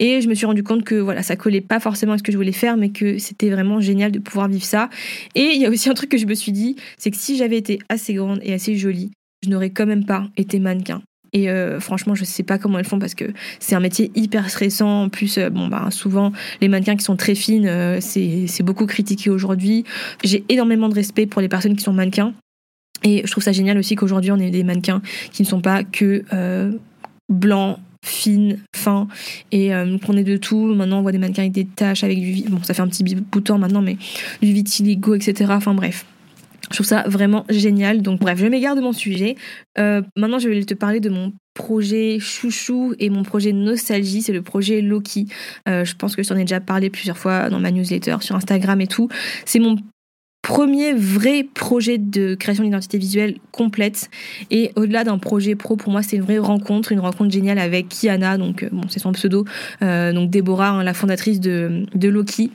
Et 0.00 0.20
je 0.20 0.28
me 0.28 0.34
suis 0.34 0.46
rendu 0.46 0.62
compte 0.62 0.84
que 0.84 0.96
voilà, 0.96 1.22
ça 1.22 1.36
collait 1.36 1.60
pas 1.60 1.80
forcément 1.80 2.14
à 2.14 2.18
ce 2.18 2.22
que 2.22 2.32
je 2.32 2.36
voulais 2.36 2.52
faire, 2.52 2.76
mais 2.76 2.90
que 2.90 3.18
c'était 3.18 3.50
vraiment 3.50 3.80
génial 3.80 4.10
de 4.10 4.18
pouvoir 4.18 4.48
vivre 4.48 4.64
ça. 4.64 4.90
Et 5.34 5.52
il 5.54 5.60
y 5.60 5.66
a 5.66 5.70
aussi 5.70 5.88
un 5.88 5.94
truc 5.94 6.10
que 6.10 6.18
je 6.18 6.26
me 6.26 6.34
suis 6.34 6.52
dit, 6.52 6.76
c'est 6.98 7.10
que 7.10 7.16
si 7.16 7.36
j'avais 7.36 7.56
été 7.56 7.78
assez 7.88 8.14
grande 8.14 8.40
et 8.42 8.52
assez 8.52 8.76
jolie, 8.76 9.10
je 9.44 9.50
n'aurais 9.50 9.70
quand 9.70 9.86
même 9.86 10.04
pas 10.04 10.26
été 10.36 10.58
mannequin. 10.58 11.02
Et 11.32 11.48
euh, 11.48 11.80
franchement, 11.80 12.14
je 12.14 12.24
sais 12.24 12.42
pas 12.42 12.58
comment 12.58 12.78
elles 12.78 12.84
font 12.84 12.98
parce 12.98 13.14
que 13.14 13.26
c'est 13.58 13.74
un 13.74 13.80
métier 13.80 14.10
hyper 14.14 14.50
stressant. 14.50 15.04
En 15.04 15.08
plus, 15.08 15.38
euh, 15.38 15.50
bon, 15.50 15.68
bah, 15.68 15.88
souvent, 15.90 16.32
les 16.60 16.68
mannequins 16.68 16.96
qui 16.96 17.04
sont 17.04 17.16
très 17.16 17.34
fines, 17.34 17.66
euh, 17.66 17.98
c'est 18.00 18.62
beaucoup 18.62 18.86
critiqué 18.86 19.30
aujourd'hui. 19.30 19.84
J'ai 20.24 20.44
énormément 20.48 20.88
de 20.88 20.94
respect 20.94 21.26
pour 21.26 21.40
les 21.40 21.48
personnes 21.48 21.76
qui 21.76 21.84
sont 21.84 21.92
mannequins. 21.92 22.32
Et 23.02 23.22
je 23.24 23.30
trouve 23.30 23.44
ça 23.44 23.52
génial 23.52 23.78
aussi 23.78 23.94
qu'aujourd'hui, 23.94 24.30
on 24.30 24.36
ait 24.36 24.50
des 24.50 24.64
mannequins 24.64 25.00
qui 25.32 25.42
ne 25.42 25.46
sont 25.46 25.62
pas 25.62 25.84
que 25.84 26.22
blancs, 27.30 27.78
fines, 28.04 28.58
fins, 28.76 29.08
et 29.52 29.70
qu'on 30.04 30.18
ait 30.18 30.24
de 30.24 30.36
tout. 30.36 30.74
Maintenant, 30.74 30.98
on 30.98 31.02
voit 31.02 31.12
des 31.12 31.18
mannequins 31.18 31.42
avec 31.42 31.52
des 31.52 31.64
taches, 31.64 32.04
avec 32.04 32.20
du... 32.20 32.42
Bon, 32.50 32.62
ça 32.62 32.74
fait 32.74 32.82
un 32.82 32.88
petit 32.88 33.02
bout 33.02 33.40
de 33.40 33.44
temps 33.44 33.56
maintenant, 33.56 33.80
mais 33.80 33.96
du 34.42 34.52
vitiligo, 34.52 35.14
etc. 35.14 35.50
Enfin 35.54 35.72
bref. 35.72 36.04
Je 36.70 36.76
trouve 36.76 36.86
ça 36.86 37.04
vraiment 37.06 37.44
génial. 37.48 38.02
Donc 38.02 38.20
bref, 38.20 38.38
je 38.38 38.46
m'égare 38.46 38.76
de 38.76 38.80
mon 38.80 38.92
sujet. 38.92 39.36
Euh, 39.78 40.02
maintenant, 40.16 40.38
je 40.38 40.48
vais 40.48 40.64
te 40.64 40.74
parler 40.74 41.00
de 41.00 41.10
mon 41.10 41.32
projet 41.54 42.18
chouchou 42.20 42.94
et 42.98 43.10
mon 43.10 43.24
projet 43.24 43.52
nostalgie, 43.52 44.22
c'est 44.22 44.32
le 44.32 44.42
projet 44.42 44.80
Loki. 44.80 45.26
Euh, 45.68 45.84
je 45.84 45.96
pense 45.96 46.14
que 46.14 46.22
je 46.22 46.28
t'en 46.28 46.36
ai 46.36 46.42
déjà 46.42 46.60
parlé 46.60 46.88
plusieurs 46.88 47.18
fois 47.18 47.50
dans 47.50 47.58
ma 47.58 47.72
newsletter, 47.72 48.16
sur 48.20 48.36
Instagram 48.36 48.80
et 48.80 48.86
tout. 48.86 49.08
C'est 49.44 49.58
mon 49.58 49.76
premier 50.42 50.94
vrai 50.94 51.44
projet 51.54 51.98
de 51.98 52.34
création 52.34 52.64
d'identité 52.64 52.98
visuelle 52.98 53.36
complète 53.52 54.08
et 54.50 54.72
au-delà 54.74 55.04
d'un 55.04 55.18
projet 55.18 55.54
pro 55.54 55.76
pour 55.76 55.92
moi 55.92 56.02
c'est 56.02 56.16
une 56.16 56.22
vraie 56.22 56.38
rencontre 56.38 56.92
une 56.92 57.00
rencontre 57.00 57.30
géniale 57.30 57.58
avec 57.58 57.90
Kiana 57.90 58.38
donc 58.38 58.62
euh, 58.62 58.70
bon 58.72 58.88
c'est 58.88 59.00
son 59.00 59.12
pseudo 59.12 59.44
donc 59.82 60.30
Déborah 60.30 60.70
hein, 60.70 60.82
la 60.82 60.94
fondatrice 60.94 61.40
de, 61.40 61.84
de 61.94 62.08
Loki 62.08 62.50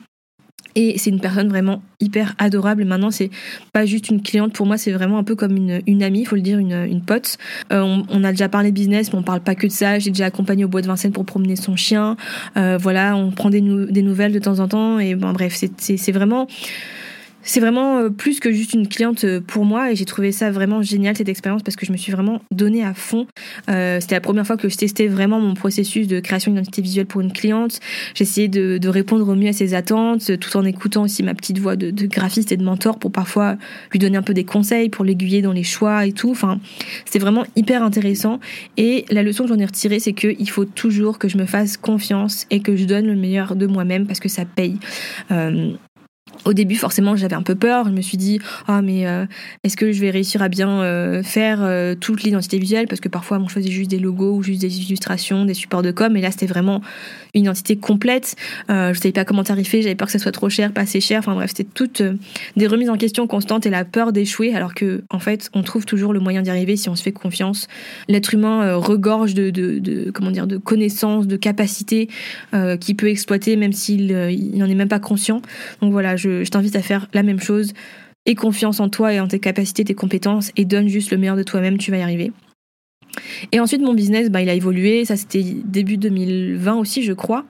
Et 0.76 0.98
c'est 0.98 1.10
une 1.10 1.22
personne 1.22 1.48
vraiment 1.48 1.82
hyper 2.00 2.36
adorable. 2.38 2.84
Maintenant, 2.86 3.12
c'est 3.12 3.30
pas 3.72 3.86
juste 3.86 4.10
une 4.10 4.22
cliente. 4.22 4.54
Pour 4.54 4.66
moi, 4.66 4.78
c'est 4.78 4.92
vraiment 4.92 5.18
un 5.18 5.24
peu 5.24 5.36
comme 5.36 5.56
une, 5.56 5.82
une 5.88 6.04
amie, 6.04 6.22
il 6.22 6.26
faut 6.26 6.36
le 6.36 6.42
dire, 6.42 6.60
une, 6.60 6.74
une 6.74 7.02
pote. 7.02 7.38
Euh, 7.72 8.02
on, 8.10 8.24
a 8.24 8.32
déjà 8.32 8.50
parlé 8.50 8.72
business, 8.72 9.14
mais 9.14 9.20
on 9.20 9.24
parle 9.24 9.42
pas 9.42 9.56
que 9.56 9.68
de 9.68 9.72
ça. 9.72 10.00
J'ai 10.00 10.12
déjà 10.12 10.26
accompagné 10.26 10.66
au 10.66 10.68
bois 10.68 10.82
de 10.82 10.88
Vincennes 10.88 11.14
pour 11.14 11.26
promener 11.26 11.56
son 11.56 11.76
chien. 11.76 12.18
Euh, 12.58 12.78
voilà, 12.78 13.16
on 13.16 13.32
prend 13.32 13.50
des, 13.50 13.62
nouvelles 13.62 14.34
de 14.34 14.40
temps 14.40 14.60
en 14.60 14.68
temps. 14.68 15.00
Et 15.00 15.16
bon, 15.16 15.32
bref, 15.32 15.56
c'est 15.78 16.12
vraiment 16.12 16.48
c'est 17.46 17.60
vraiment 17.60 18.00
euh, 18.00 18.10
plus 18.10 18.40
que 18.40 18.52
juste 18.52 18.74
une 18.74 18.88
cliente 18.88 19.24
euh, 19.24 19.40
pour 19.40 19.66
moi 19.66 19.92
et 19.92 19.96
j'ai 19.96 20.06
trouvé 20.06 20.32
ça 20.32 20.52
vraiment 20.52 20.82
génial 20.82 21.16
cette 21.16 21.30
expérience 21.30 21.62
parce 21.64 21.76
que 21.76 21.86
je 21.86 21.92
me 21.92 21.98
suis 21.98 22.12
vraiment 22.12 22.42
donnée 22.52 22.84
à 22.84 22.94
fond. 22.94 23.28
Euh, 23.70 24.00
c'était 24.02 24.16
la 24.16 24.22
première 24.22 24.46
fois 24.46 24.58
que 24.58 24.68
je 24.68 24.76
testais 24.76 25.08
vraiment 25.08 25.40
mon 25.40 25.54
processus 25.54 26.08
de 26.08 26.20
création 26.20 26.52
d'identité 26.52 26.82
visuelle 26.82 27.06
pour 27.06 27.22
une 27.22 27.32
cliente. 27.32 27.80
J'essayais 28.16 28.48
de, 28.48 28.80
de, 28.80 28.90
répondre 28.90 29.30
au 29.30 29.36
mieux 29.36 29.50
à 29.50 29.54
ses 29.54 29.74
attentes 29.76 30.38
tout 30.40 30.58
en 30.58 30.66
écoutant 30.66 31.04
aussi 31.04 31.22
ma 31.22 31.36
petite 31.36 31.60
voix 31.60 31.76
de, 31.76 31.92
graphiste 32.08 32.52
et 32.52 32.58
de 32.58 32.64
mentor 32.64 32.98
pour 32.98 33.12
parfois 33.12 33.58
lui 33.92 34.00
donner 34.00 34.18
un 34.18 34.24
peu 34.24 34.34
des 34.34 34.44
conseils, 34.44 34.90
pour 34.90 35.06
l'aiguiller 35.06 35.42
dans 35.42 35.54
les 35.54 35.64
choix 35.64 36.06
et 36.06 36.14
tout. 36.14 36.32
Enfin, 36.32 36.60
c'était 37.06 37.20
vraiment 37.20 37.46
hyper 37.56 37.84
intéressant 37.84 38.40
et 38.78 39.06
la 39.12 39.22
leçon 39.22 39.44
que 39.44 39.50
j'en 39.50 39.60
ai 39.60 39.66
retirée 39.66 40.00
c'est 40.00 40.14
qu'il 40.14 40.50
faut 40.50 40.66
toujours 40.66 41.20
que 41.20 41.28
je 41.28 41.38
me 41.38 41.46
fasse 41.46 41.78
confiance 41.78 42.48
et 42.50 42.60
que 42.60 42.76
je 42.76 42.86
donne 42.86 43.06
le 43.06 43.16
meilleur 43.16 43.56
de 43.56 43.68
moi-même 43.68 44.08
parce 44.08 44.20
que 44.20 44.30
ça 44.30 44.46
paye. 44.46 44.80
Au 46.46 46.54
début, 46.54 46.76
forcément, 46.76 47.16
j'avais 47.16 47.36
un 47.36 47.42
peu 47.42 47.56
peur. 47.56 47.86
Je 47.88 47.92
me 47.92 48.02
suis 48.02 48.18
dit, 48.18 48.40
ah, 48.68 48.82
mais 48.82 49.08
euh, 49.08 49.26
est-ce 49.64 49.76
que 49.76 49.92
je 49.92 50.00
vais 50.00 50.12
réussir 50.12 50.44
à 50.44 50.48
bien 50.48 50.82
euh, 50.82 51.24
faire 51.24 51.60
euh, 51.62 51.96
toute 51.96 52.24
l'identité 52.24 52.60
visuelle? 52.60 52.88
Parce 52.88 53.02
que 53.02 53.10
parfois, 53.10 53.40
on 53.40 53.48
choisit 53.48 53.72
juste 53.72 53.90
des 53.90 53.98
logos 53.98 54.36
ou 54.36 54.44
juste 54.44 54.62
des 54.62 54.80
illustrations, 54.80 55.46
des 55.46 55.56
supports 55.56 55.82
de 55.82 55.92
com. 55.92 56.16
Et 56.16 56.22
là, 56.22 56.30
c'était 56.30 56.46
vraiment 56.46 56.82
une 57.34 57.44
identité 57.44 57.76
complète. 57.76 58.36
je 58.70 58.94
savais 58.94 59.12
pas 59.12 59.26
comment 59.26 59.44
tarifer. 59.44 59.82
J'avais 59.82 59.96
peur 59.96 60.06
que 60.06 60.12
ça 60.12 60.20
soit 60.20 60.32
trop 60.32 60.50
cher, 60.50 60.72
pas 60.72 60.82
assez 60.82 61.02
cher. 61.02 61.20
Enfin 61.20 61.34
bref, 61.34 61.50
c'était 61.50 61.70
toutes 61.74 62.02
des 62.56 62.68
remises 62.68 62.90
en 62.90 62.96
question 62.96 63.28
constantes 63.28 63.66
et 63.66 63.70
la 63.70 63.84
peur 63.84 64.14
d'échouer. 64.14 64.56
Alors 64.56 64.74
que, 64.74 65.04
en 65.10 65.20
fait, 65.20 65.50
on 65.54 65.64
trouve 65.64 65.86
toujours 65.86 66.14
le 66.14 66.20
moyen 66.20 66.44
d'y 66.44 66.50
arriver 66.50 66.78
si 66.78 66.88
on 66.90 66.96
se 66.96 67.04
fait 67.04 67.12
confiance. 67.12 67.68
L'être 68.08 68.34
humain 68.34 68.76
regorge 68.76 69.34
de, 69.34 69.50
de, 69.50 69.80
de, 69.80 70.12
comment 70.12 70.32
dire, 70.32 70.48
de 70.48 70.58
connaissances, 70.58 71.28
de 71.28 71.36
capacités 71.36 72.08
qu'il 72.80 72.96
peut 72.96 73.10
exploiter, 73.10 73.56
même 73.56 73.74
s'il 73.74 74.16
n'en 74.56 74.70
est 74.70 74.76
même 74.76 74.88
pas 74.88 75.00
conscient. 75.00 75.42
Donc 75.82 75.92
voilà, 75.92 76.16
je 76.16 76.35
je, 76.44 76.50
t'invite 76.50 76.76
à 76.76 76.82
faire 76.82 77.08
la 77.14 77.24
même 77.24 77.40
chose. 77.40 77.74
Aie 78.26 78.36
confiance 78.36 78.80
en 78.80 78.90
toi 78.90 79.14
et 79.14 79.20
en 79.20 79.28
tes 79.28 79.40
capacités, 79.40 79.84
tes 79.84 79.94
compétences 79.94 80.52
et 80.58 80.66
donne 80.66 80.88
juste 80.88 81.12
le 81.12 81.18
meilleur 81.18 81.36
de 81.36 81.44
toi-même, 81.44 81.78
tu 81.78 81.92
vas 81.92 81.98
y 81.98 82.02
arriver. 82.02 82.32
Et 83.52 83.60
ensuite, 83.60 83.82
mon 83.82 83.94
business, 83.94 84.30
bah, 84.30 84.42
il 84.42 84.50
a 84.50 84.54
évolué. 84.54 85.06
Ça, 85.06 85.16
c'était 85.16 85.44
début 85.44 85.98
2020 85.98 86.76
aussi, 86.76 87.04
je 87.04 87.14
crois. 87.14 87.46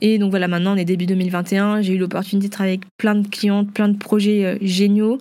Et 0.00 0.18
donc 0.18 0.30
voilà, 0.30 0.48
maintenant, 0.48 0.74
on 0.74 0.76
est 0.76 0.84
début 0.84 1.06
2021. 1.06 1.82
J'ai 1.82 1.94
eu 1.94 1.98
l'opportunité 1.98 2.48
de 2.48 2.52
travailler 2.52 2.74
avec 2.74 2.88
plein 2.98 3.14
de 3.14 3.26
clientes, 3.26 3.72
plein 3.72 3.88
de 3.88 3.96
projets 3.96 4.44
euh, 4.44 4.58
géniaux. 4.60 5.18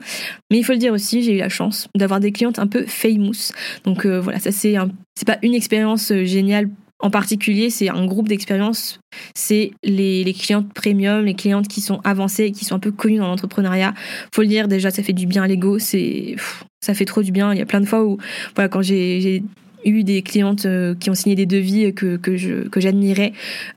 Mais 0.52 0.58
il 0.58 0.64
faut 0.64 0.74
le 0.74 0.80
dire 0.80 0.94
aussi, 0.94 1.24
j'ai 1.24 1.36
eu 1.36 1.40
la 1.40 1.50
chance 1.50 1.88
d'avoir 1.96 2.20
des 2.20 2.32
clientes 2.32 2.60
un 2.60 2.68
peu 2.68 2.86
famous. 2.86 3.52
Donc 3.84 4.06
euh, 4.06 4.20
voilà, 4.20 4.40
ça, 4.40 4.52
c'est 4.52 4.76
un... 4.76 4.90
pas 5.26 5.38
une 5.42 5.54
expérience 5.54 6.12
euh, 6.12 6.26
géniale 6.26 6.70
en 7.06 7.12
particulier, 7.12 7.70
c'est 7.70 7.88
un 7.88 8.04
groupe 8.08 8.28
d'expérience, 8.28 9.00
c'est 9.36 9.74
les, 9.84 10.34
clientes 10.34 10.74
premium, 10.74 11.24
les 11.24 11.36
clientes 11.36 11.68
qui 11.68 11.80
sont 11.80 12.02
avancées, 12.04 12.52
qui 12.52 12.66
sont 12.66 12.74
un 12.74 12.80
peu 12.80 12.92
connues 12.92 13.20
dans 13.20 13.28
l'entrepreneuriat. 13.28 13.94
Faut 14.34 14.42
le 14.42 14.48
dire, 14.48 14.68
déjà, 14.68 14.90
ça 14.90 15.04
fait 15.04 15.14
du 15.14 15.28
bien 15.28 15.44
à 15.44 15.48
l'ego, 15.48 15.78
c'est, 15.78 16.36
ça 16.82 16.96
fait 16.96 17.06
trop 17.06 17.22
du 17.22 17.32
bien. 17.32 17.54
Il 17.54 17.60
y 17.60 17.62
a 17.62 17.68
plein 17.68 17.80
de 17.80 17.86
fois 17.86 18.04
où, 18.04 18.18
voilà, 18.56 18.70
quand 18.70 18.82
j'ai 18.82 19.44
eu 19.86 20.04
des 20.04 20.24
clientes 20.24 20.66
euh, 20.66 20.96
qui 20.96 21.12
ont 21.12 21.14
signé 21.14 21.36
des 21.36 21.46
devis 21.46 21.94
que, 21.94 22.18
que 22.18 22.82
j'admirais, 22.82 23.34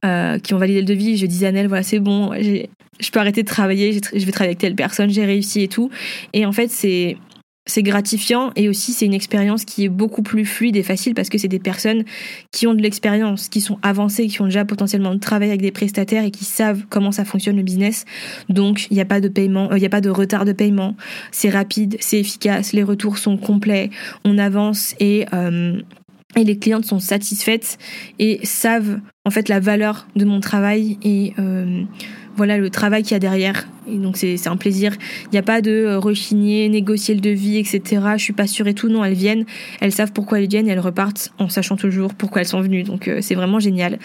euh, 0.06 0.38
qui 0.38 0.54
ont 0.54 0.58
validé 0.58 0.80
le 0.80 0.86
devis. 0.86 1.18
Je 1.18 1.26
disais 1.26 1.48
à 1.48 1.52
Nel, 1.52 1.68
voilà, 1.68 1.82
c'est 1.82 2.00
bon, 2.00 2.32
je 2.32 3.10
peux 3.10 3.20
arrêter 3.20 3.42
de 3.42 3.48
travailler, 3.48 3.92
je 3.92 4.24
vais 4.24 4.32
travailler 4.32 4.52
avec 4.52 4.58
telle 4.58 4.74
personne, 4.74 5.10
j'ai 5.10 5.26
réussi 5.26 5.60
et 5.60 5.68
tout. 5.68 5.90
Et 6.32 6.46
en 6.46 6.52
fait, 6.52 6.70
c'est 6.70 7.18
c'est 7.68 7.82
gratifiant 7.82 8.50
et 8.56 8.68
aussi 8.68 8.92
c'est 8.92 9.06
une 9.06 9.14
expérience 9.14 9.64
qui 9.64 9.84
est 9.84 9.88
beaucoup 9.88 10.22
plus 10.22 10.44
fluide 10.44 10.74
et 10.76 10.82
facile 10.82 11.14
parce 11.14 11.28
que 11.28 11.38
c'est 11.38 11.48
des 11.48 11.58
personnes 11.58 12.04
qui 12.50 12.66
ont 12.66 12.74
de 12.74 12.82
l'expérience, 12.82 13.48
qui 13.48 13.60
sont 13.60 13.78
avancées, 13.82 14.26
qui 14.26 14.40
ont 14.40 14.46
déjà 14.46 14.64
potentiellement 14.64 15.16
travaillé 15.18 15.52
avec 15.52 15.60
des 15.60 15.70
prestataires 15.70 16.24
et 16.24 16.30
qui 16.30 16.44
savent 16.44 16.84
comment 16.88 17.12
ça 17.12 17.24
fonctionne 17.24 17.56
le 17.56 17.62
business. 17.62 18.06
Donc 18.48 18.88
il 18.90 18.94
n'y 18.94 19.00
a 19.00 19.04
pas 19.04 19.20
de 19.20 19.28
paiement, 19.28 19.70
euh, 19.70 19.78
il 19.78 19.84
a 19.84 19.90
pas 19.90 20.00
de 20.00 20.10
retard 20.10 20.44
de 20.44 20.52
paiement. 20.52 20.96
C'est 21.30 21.50
rapide, 21.50 21.96
c'est 22.00 22.18
efficace, 22.18 22.72
les 22.72 22.82
retours 22.82 23.18
sont 23.18 23.36
complets, 23.36 23.90
on 24.24 24.38
avance 24.38 24.94
et 24.98 25.26
euh, 25.34 25.80
et 26.36 26.44
les 26.44 26.58
clientes 26.58 26.84
sont 26.84 27.00
satisfaites 27.00 27.78
et 28.18 28.40
savent 28.44 29.00
en 29.24 29.30
fait 29.30 29.48
la 29.48 29.60
valeur 29.60 30.06
de 30.14 30.24
mon 30.24 30.40
travail 30.40 30.98
et 31.02 31.32
euh, 31.38 31.82
voilà 32.36 32.58
le 32.58 32.70
travail 32.70 33.02
qu'il 33.02 33.12
y 33.12 33.14
a 33.16 33.18
derrière. 33.18 33.66
Et 33.90 33.96
donc 33.96 34.16
c'est 34.16 34.46
un 34.46 34.56
plaisir. 34.56 34.94
Il 35.24 35.30
n'y 35.32 35.38
a 35.38 35.42
pas 35.42 35.60
de 35.60 35.70
euh, 35.70 35.98
rechigner, 35.98 36.68
négocier 36.68 37.14
le 37.14 37.20
devis, 37.20 37.56
etc. 37.56 38.02
Je 38.16 38.22
suis 38.22 38.32
pas 38.32 38.46
sûre 38.46 38.68
et 38.68 38.74
tout. 38.74 38.88
Non, 38.88 39.04
elles 39.04 39.14
viennent, 39.14 39.44
elles 39.80 39.92
savent 39.92 40.12
pourquoi 40.12 40.40
elles 40.40 40.48
viennent 40.48 40.68
et 40.68 40.70
elles 40.70 40.80
repartent 40.80 41.32
en 41.38 41.48
sachant 41.48 41.76
toujours 41.76 42.14
pourquoi 42.14 42.42
elles 42.42 42.48
sont 42.48 42.60
venues. 42.60 42.84
Donc 42.84 43.08
euh, 43.08 43.20
c'est 43.22 43.34
vraiment 43.34 43.58
génial. 43.58 43.98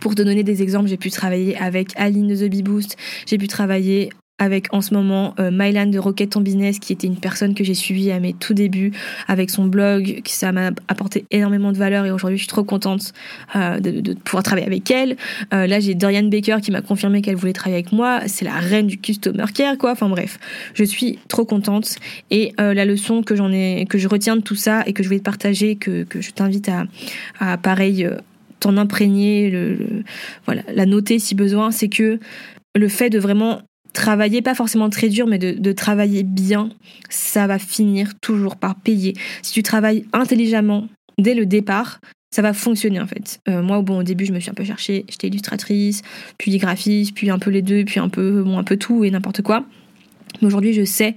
Pour 0.00 0.14
te 0.14 0.22
donner 0.22 0.44
des 0.44 0.62
exemples, 0.62 0.88
j'ai 0.88 0.96
pu 0.96 1.10
travailler 1.10 1.56
avec 1.58 1.90
Aline 1.96 2.28
de 2.28 2.36
The 2.36 2.48
Bee 2.48 2.62
Boost. 2.62 2.96
J'ai 3.26 3.38
pu 3.38 3.48
travailler 3.48 4.10
avec 4.38 4.72
en 4.74 4.82
ce 4.82 4.92
moment 4.92 5.34
euh, 5.40 5.50
Mylan 5.50 5.86
de 5.86 5.98
Rocket 5.98 6.30
Ton 6.30 6.40
Business 6.40 6.78
qui 6.78 6.92
était 6.92 7.06
une 7.06 7.16
personne 7.16 7.54
que 7.54 7.64
j'ai 7.64 7.74
suivie 7.74 8.10
à 8.10 8.20
mes 8.20 8.34
tout 8.34 8.54
débuts 8.54 8.92
avec 9.28 9.50
son 9.50 9.64
blog 9.64 10.20
qui 10.24 10.34
ça 10.34 10.52
m'a 10.52 10.70
apporté 10.88 11.24
énormément 11.30 11.72
de 11.72 11.78
valeur 11.78 12.04
et 12.04 12.10
aujourd'hui 12.10 12.36
je 12.36 12.42
suis 12.42 12.48
trop 12.48 12.64
contente 12.64 13.12
euh, 13.54 13.80
de, 13.80 14.00
de, 14.00 14.14
pouvoir 14.14 14.42
travailler 14.42 14.66
avec 14.66 14.90
elle. 14.90 15.16
Euh, 15.54 15.66
là 15.66 15.80
j'ai 15.80 15.94
Dorian 15.94 16.24
Baker 16.24 16.58
qui 16.62 16.70
m'a 16.70 16.82
confirmé 16.82 17.22
qu'elle 17.22 17.36
voulait 17.36 17.54
travailler 17.54 17.82
avec 17.82 17.92
moi. 17.92 18.20
C'est 18.26 18.44
la 18.44 18.54
reine 18.54 18.86
du 18.86 18.98
customer 18.98 19.46
care 19.54 19.78
quoi. 19.78 19.92
Enfin 19.92 20.08
bref 20.08 20.38
je 20.74 20.84
suis 20.84 21.18
trop 21.28 21.44
contente. 21.44 21.96
Et 22.30 22.52
euh, 22.60 22.74
la 22.74 22.84
leçon 22.84 23.22
que 23.22 23.36
j'en 23.36 23.50
ai 23.52 23.86
que 23.88 23.96
je 23.96 24.08
retiens 24.08 24.36
de 24.36 24.42
tout 24.42 24.54
ça 24.54 24.82
et 24.86 24.92
que 24.92 25.02
je 25.02 25.08
voulais 25.08 25.20
te 25.20 25.24
partager 25.24 25.76
que, 25.76 26.04
que 26.04 26.20
je 26.20 26.30
t'invite 26.32 26.68
à, 26.68 26.84
à 27.38 27.56
pareil 27.56 28.04
euh, 28.04 28.16
t'en 28.60 28.76
imprégner 28.76 29.50
le, 29.50 29.74
le, 29.74 30.04
voilà 30.44 30.62
la 30.74 30.86
noter 30.86 31.18
si 31.18 31.34
besoin 31.34 31.70
c'est 31.70 31.88
que 31.88 32.18
le 32.74 32.88
fait 32.88 33.10
de 33.10 33.18
vraiment 33.18 33.62
travailler, 33.96 34.42
pas 34.42 34.54
forcément 34.54 34.90
très 34.90 35.08
dur, 35.08 35.26
mais 35.26 35.38
de, 35.38 35.72
travailler 35.72 36.22
bien, 36.22 36.70
ça 37.08 37.46
va 37.46 37.58
finir 37.58 38.12
toujours 38.20 38.56
par 38.56 38.76
payer. 38.76 39.14
Si 39.42 39.52
tu 39.52 39.62
travailles 39.62 40.04
intelligemment 40.12 40.86
dès 41.18 41.34
le 41.34 41.46
départ, 41.46 42.00
ça 42.30 42.42
va 42.42 42.52
fonctionner 42.52 43.00
en 43.00 43.06
fait. 43.06 43.40
Euh, 43.48 43.62
moi, 43.62 43.80
bon, 43.80 44.00
au 44.00 44.02
début, 44.02 44.26
je 44.26 44.32
me 44.32 44.40
suis 44.40 44.50
un 44.50 44.54
peu 44.54 44.64
cherchée, 44.64 45.06
j'étais 45.08 45.28
illustratrice, 45.28 46.02
puis 46.38 46.56
graphiste, 46.58 47.14
puis 47.14 47.30
un 47.30 47.38
peu 47.38 47.50
les 47.50 47.62
deux, 47.62 47.84
puis 47.84 47.98
un 47.98 48.08
peu, 48.08 48.42
bon, 48.42 48.58
un 48.58 48.64
peu 48.64 48.76
tout 48.76 49.04
et 49.04 49.10
n'importe 49.10 49.42
quoi. 49.42 49.64
Mais 50.40 50.46
aujourd'hui, 50.46 50.74
je 50.74 50.84
sais 50.84 51.14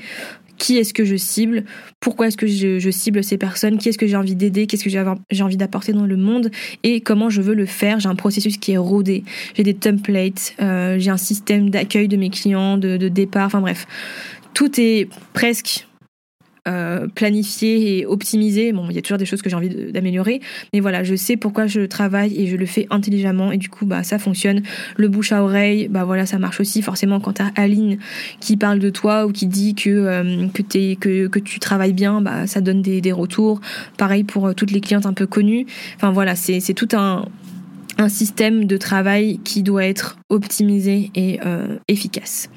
qui 0.60 0.78
est-ce 0.78 0.94
que 0.94 1.06
je 1.06 1.16
cible, 1.16 1.64
pourquoi 2.00 2.28
est-ce 2.28 2.38
que 2.38 2.46
je, 2.46 2.92
cible 2.92 3.24
ces 3.24 3.38
personnes, 3.38 3.80
qui 3.80 3.90
est-ce 3.90 3.98
que 3.98 4.06
j'ai 4.06 4.16
envie 4.16 4.36
d'aider, 4.36 4.68
qu'est-ce 4.68 4.84
que 4.84 4.90
j'ai 4.90 5.44
envie 5.44 5.58
d'apporter 5.58 5.94
dans 5.94 6.06
le 6.06 6.18
monde 6.18 6.52
et 6.84 7.02
comment 7.02 7.30
je 7.30 7.42
veux 7.42 7.56
le 7.56 7.66
faire. 7.66 8.00
J'ai 8.00 8.10
un 8.10 8.16
processus 8.16 8.58
qui 8.58 8.74
est 8.74 8.78
rodé, 8.78 9.24
j'ai 9.56 9.64
des 9.64 9.74
templates, 9.74 10.54
euh, 10.62 11.00
j'ai 11.00 11.10
un 11.10 11.18
système 11.18 11.72
d'accueil 11.72 12.08
de 12.08 12.18
mes 12.18 12.30
clients, 12.30 12.78
de, 12.78 12.98
de 12.98 13.08
départ, 13.08 13.48
enfin 13.48 13.62
bref. 13.62 13.88
Tout 14.54 14.80
est 14.80 15.08
presque 15.34 15.88
euh, 16.68 17.08
planifié 17.08 18.00
et 18.00 18.06
optimisé. 18.06 18.72
Bon, 18.74 18.88
il 18.90 18.96
y 18.96 19.00
a 19.00 19.02
toujours 19.02 19.18
des 19.18 19.26
choses 19.26 19.42
que 19.42 19.50
j'ai 19.50 19.56
envie 19.56 19.92
d'améliorer, 19.92 20.42
mais 20.74 20.80
voilà, 20.80 21.04
je 21.04 21.16
sais 21.16 21.38
pourquoi 21.38 21.68
je 21.68 21.82
travaille 21.82 22.40
et 22.40 22.48
je 22.48 22.56
le 22.56 22.66
fais 22.66 22.88
intelligemment 22.90 23.52
et 23.52 23.58
du 23.58 23.70
coup, 23.70 23.86
bah 23.86 24.04
ça 24.04 24.20
fonctionne. 24.20 24.62
Le 24.98 25.08
bouche 25.08 25.32
à 25.32 25.44
oreille, 25.44 25.88
bah 25.88 26.04
voilà, 26.04 26.26
ça 26.26 26.40
marche 26.40 26.60
aussi. 26.60 26.82
Forcément, 26.82 27.20
quand 27.20 27.34
t'as 27.34 27.52
Aline 27.56 27.98
qui 28.40 28.58
parle 28.58 28.80
de 28.80 28.90
toi 28.90 29.26
ou 29.26 29.32
qui 29.32 29.48
dit 29.48 29.76
que 29.76 29.90
euh, 29.90 30.48
que, 30.54 30.94
que 30.96 31.28
que 31.28 31.40
tu 31.40 31.60
travailles 31.60 31.94
bien, 31.94 32.22
bah 32.22 32.48
ça 32.48 32.62
donne 32.62 32.82
des, 32.82 33.02
des 33.02 33.12
retours. 33.12 33.62
Pareil 33.98 34.24
pour 34.24 34.48
euh, 34.48 34.54
toutes 34.54 34.72
les 34.72 34.82
clientes 34.82 35.06
un 35.06 35.14
peu 35.14 35.28
connues. 35.28 35.66
Enfin 35.96 36.12
voilà, 36.12 36.36
c'est 36.36 36.74
tout 36.74 36.90
un 36.94 37.26
un 38.00 38.08
système 38.08 38.66
de 38.66 38.78
travail 38.78 39.40
qui 39.44 39.62
doit 39.62 39.86
être 39.86 40.18
optimisé 40.30 41.12
et 41.16 41.40
euh, 41.46 41.76
efficace. 41.90 42.50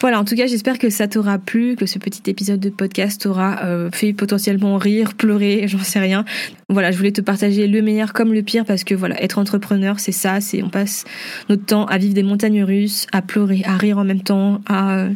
Voilà, 0.00 0.18
en 0.18 0.24
tout 0.24 0.34
cas, 0.34 0.46
j'espère 0.46 0.78
que 0.80 0.90
ça 0.90 1.06
t'aura 1.06 1.38
plu, 1.38 1.76
que 1.76 1.86
ce 1.86 2.00
petit 2.00 2.28
épisode 2.28 2.58
de 2.58 2.68
podcast 2.68 3.22
t'aura 3.22 3.60
euh, 3.62 3.90
fait 3.92 4.12
potentiellement 4.12 4.76
rire, 4.76 5.14
pleurer, 5.14 5.64
j'en 5.68 5.78
sais 5.78 6.00
rien. 6.00 6.24
Voilà, 6.68 6.90
je 6.90 6.96
voulais 6.96 7.12
te 7.12 7.20
partager 7.20 7.68
le 7.68 7.80
meilleur 7.80 8.12
comme 8.12 8.32
le 8.32 8.42
pire 8.42 8.64
parce 8.64 8.82
que 8.82 8.96
voilà, 8.96 9.22
être 9.22 9.38
entrepreneur, 9.38 10.00
c'est 10.00 10.10
ça, 10.10 10.40
c'est 10.40 10.64
on 10.64 10.68
passe 10.68 11.04
notre 11.48 11.64
temps 11.64 11.86
à 11.86 11.96
vivre 11.98 12.14
des 12.14 12.24
montagnes 12.24 12.64
russes, 12.64 13.06
à 13.12 13.22
pleurer, 13.22 13.62
à 13.64 13.76
rire 13.76 13.98
en 13.98 14.04
même 14.04 14.22
temps, 14.22 14.60
à 14.66 14.96
euh, 14.96 15.10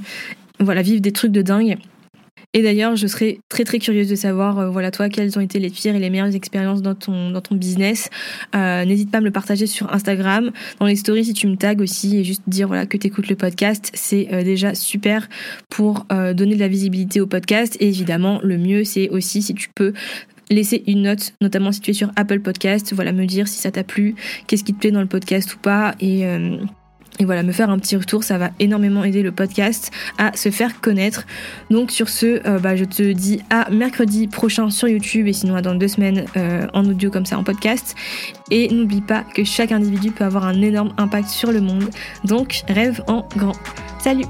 voilà, 0.61 0.83
vivre 0.83 1.00
des 1.00 1.12
trucs 1.12 1.33
de 1.33 1.42
dingue. 1.42 1.76
Et 2.57 2.62
d'ailleurs, 2.62 2.97
je 2.97 3.07
serais 3.07 3.38
très 3.51 3.64
très 3.64 3.79
curieuse 3.79 4.09
de 4.09 4.14
savoir, 4.14 4.59
euh, 4.59 4.71
voilà 4.71 4.90
toi, 4.90 5.11
quelles 5.11 5.38
ont 5.38 5.42
été 5.42 5.59
les 5.59 5.69
pires 5.69 5.95
et 5.95 5.99
les 5.99 6.09
meilleures 6.09 6.35
expériences 6.35 6.81
dans 6.81 6.95
ton 6.95 7.31
dans 7.31 7.42
ton 7.42 7.55
business. 7.55 8.09
Euh, 8.55 8.83
N'hésite 8.87 9.11
pas 9.11 9.19
à 9.19 9.21
me 9.21 9.27
le 9.27 9.31
partager 9.31 9.66
sur 9.66 9.92
Instagram, 9.92 10.51
dans 10.81 10.87
les 10.87 10.97
stories 10.97 11.27
si 11.27 11.35
tu 11.35 11.49
me 11.49 11.57
tags 11.57 11.77
aussi 11.81 12.16
et 12.16 12.25
juste 12.25 12.40
dire 12.47 12.66
voilà 12.66 12.87
que 12.87 12.97
t'écoutes 12.97 13.29
le 13.29 13.37
podcast, 13.37 13.90
c'est 13.92 14.29
euh, 14.33 14.42
déjà 14.42 14.75
super 14.75 15.29
pour 15.69 16.07
donner 16.09 16.55
de 16.55 16.61
la 16.61 16.69
visibilité 16.69 17.21
au 17.21 17.27
podcast. 17.27 17.77
Et 17.79 17.88
évidemment, 17.88 18.40
le 18.42 18.57
mieux 18.57 18.85
c'est 18.85 19.11
aussi 19.11 19.42
si 19.42 19.53
tu 19.53 19.69
peux 19.75 19.92
laisser 20.49 20.83
une 20.87 21.03
note, 21.03 21.35
notamment 21.42 21.73
si 21.73 21.81
tu 21.81 21.90
es 21.90 21.95
sur 21.95 22.11
Apple 22.16 22.40
Podcast, 22.40 22.95
voilà 22.95 23.12
me 23.12 23.27
dire 23.27 23.49
si 23.49 23.59
ça 23.59 23.71
t'a 23.71 23.85
plu, 23.85 24.14
qu'est-ce 24.47 24.64
qui 24.64 24.73
te 24.73 24.79
plaît 24.79 24.92
dans 24.92 25.03
le 25.03 25.09
podcast 25.09 25.55
ou 25.55 25.59
pas 25.59 25.95
et 26.01 26.25
et 27.18 27.24
voilà, 27.24 27.42
me 27.42 27.52
faire 27.52 27.70
un 27.70 27.79
petit 27.79 27.96
retour, 27.96 28.24
ça 28.24 28.38
va 28.38 28.50
énormément 28.59 29.05
aider 29.05 29.22
le 29.22 29.33
podcast 29.33 29.90
à 30.18 30.37
se 30.37 30.50
faire 30.50 30.81
connaître. 30.81 31.26
Donc 31.70 31.90
sur 31.90 32.09
ce, 32.09 32.46
euh, 32.46 32.59
bah, 32.59 32.76
je 32.76 32.85
te 32.85 33.12
dis 33.12 33.40
à 33.50 33.70
mercredi 33.70 34.26
prochain 34.26 34.70
sur 34.70 34.88
YouTube 34.88 35.26
et 35.26 35.33
sinon 35.33 35.61
dans 35.61 35.74
deux 35.74 35.88
semaines 35.88 36.26
euh, 36.37 36.66
en 36.74 36.85
audio 36.85 37.11
comme 37.11 37.26
ça 37.26 37.38
en 37.38 37.44
podcast. 37.44 37.94
Et 38.50 38.68
n'oublie 38.68 39.00
pas 39.00 39.22
que 39.22 39.44
chaque 39.44 39.72
individu 39.72 40.11
peut 40.11 40.24
avoir 40.24 40.44
un 40.44 40.61
énorme 40.61 40.92
impact 40.98 41.29
sur 41.29 41.52
le 41.52 41.61
monde. 41.61 41.88
Donc 42.24 42.62
rêve 42.68 43.02
en 43.07 43.26
grand. 43.37 43.57
Salut 43.98 44.26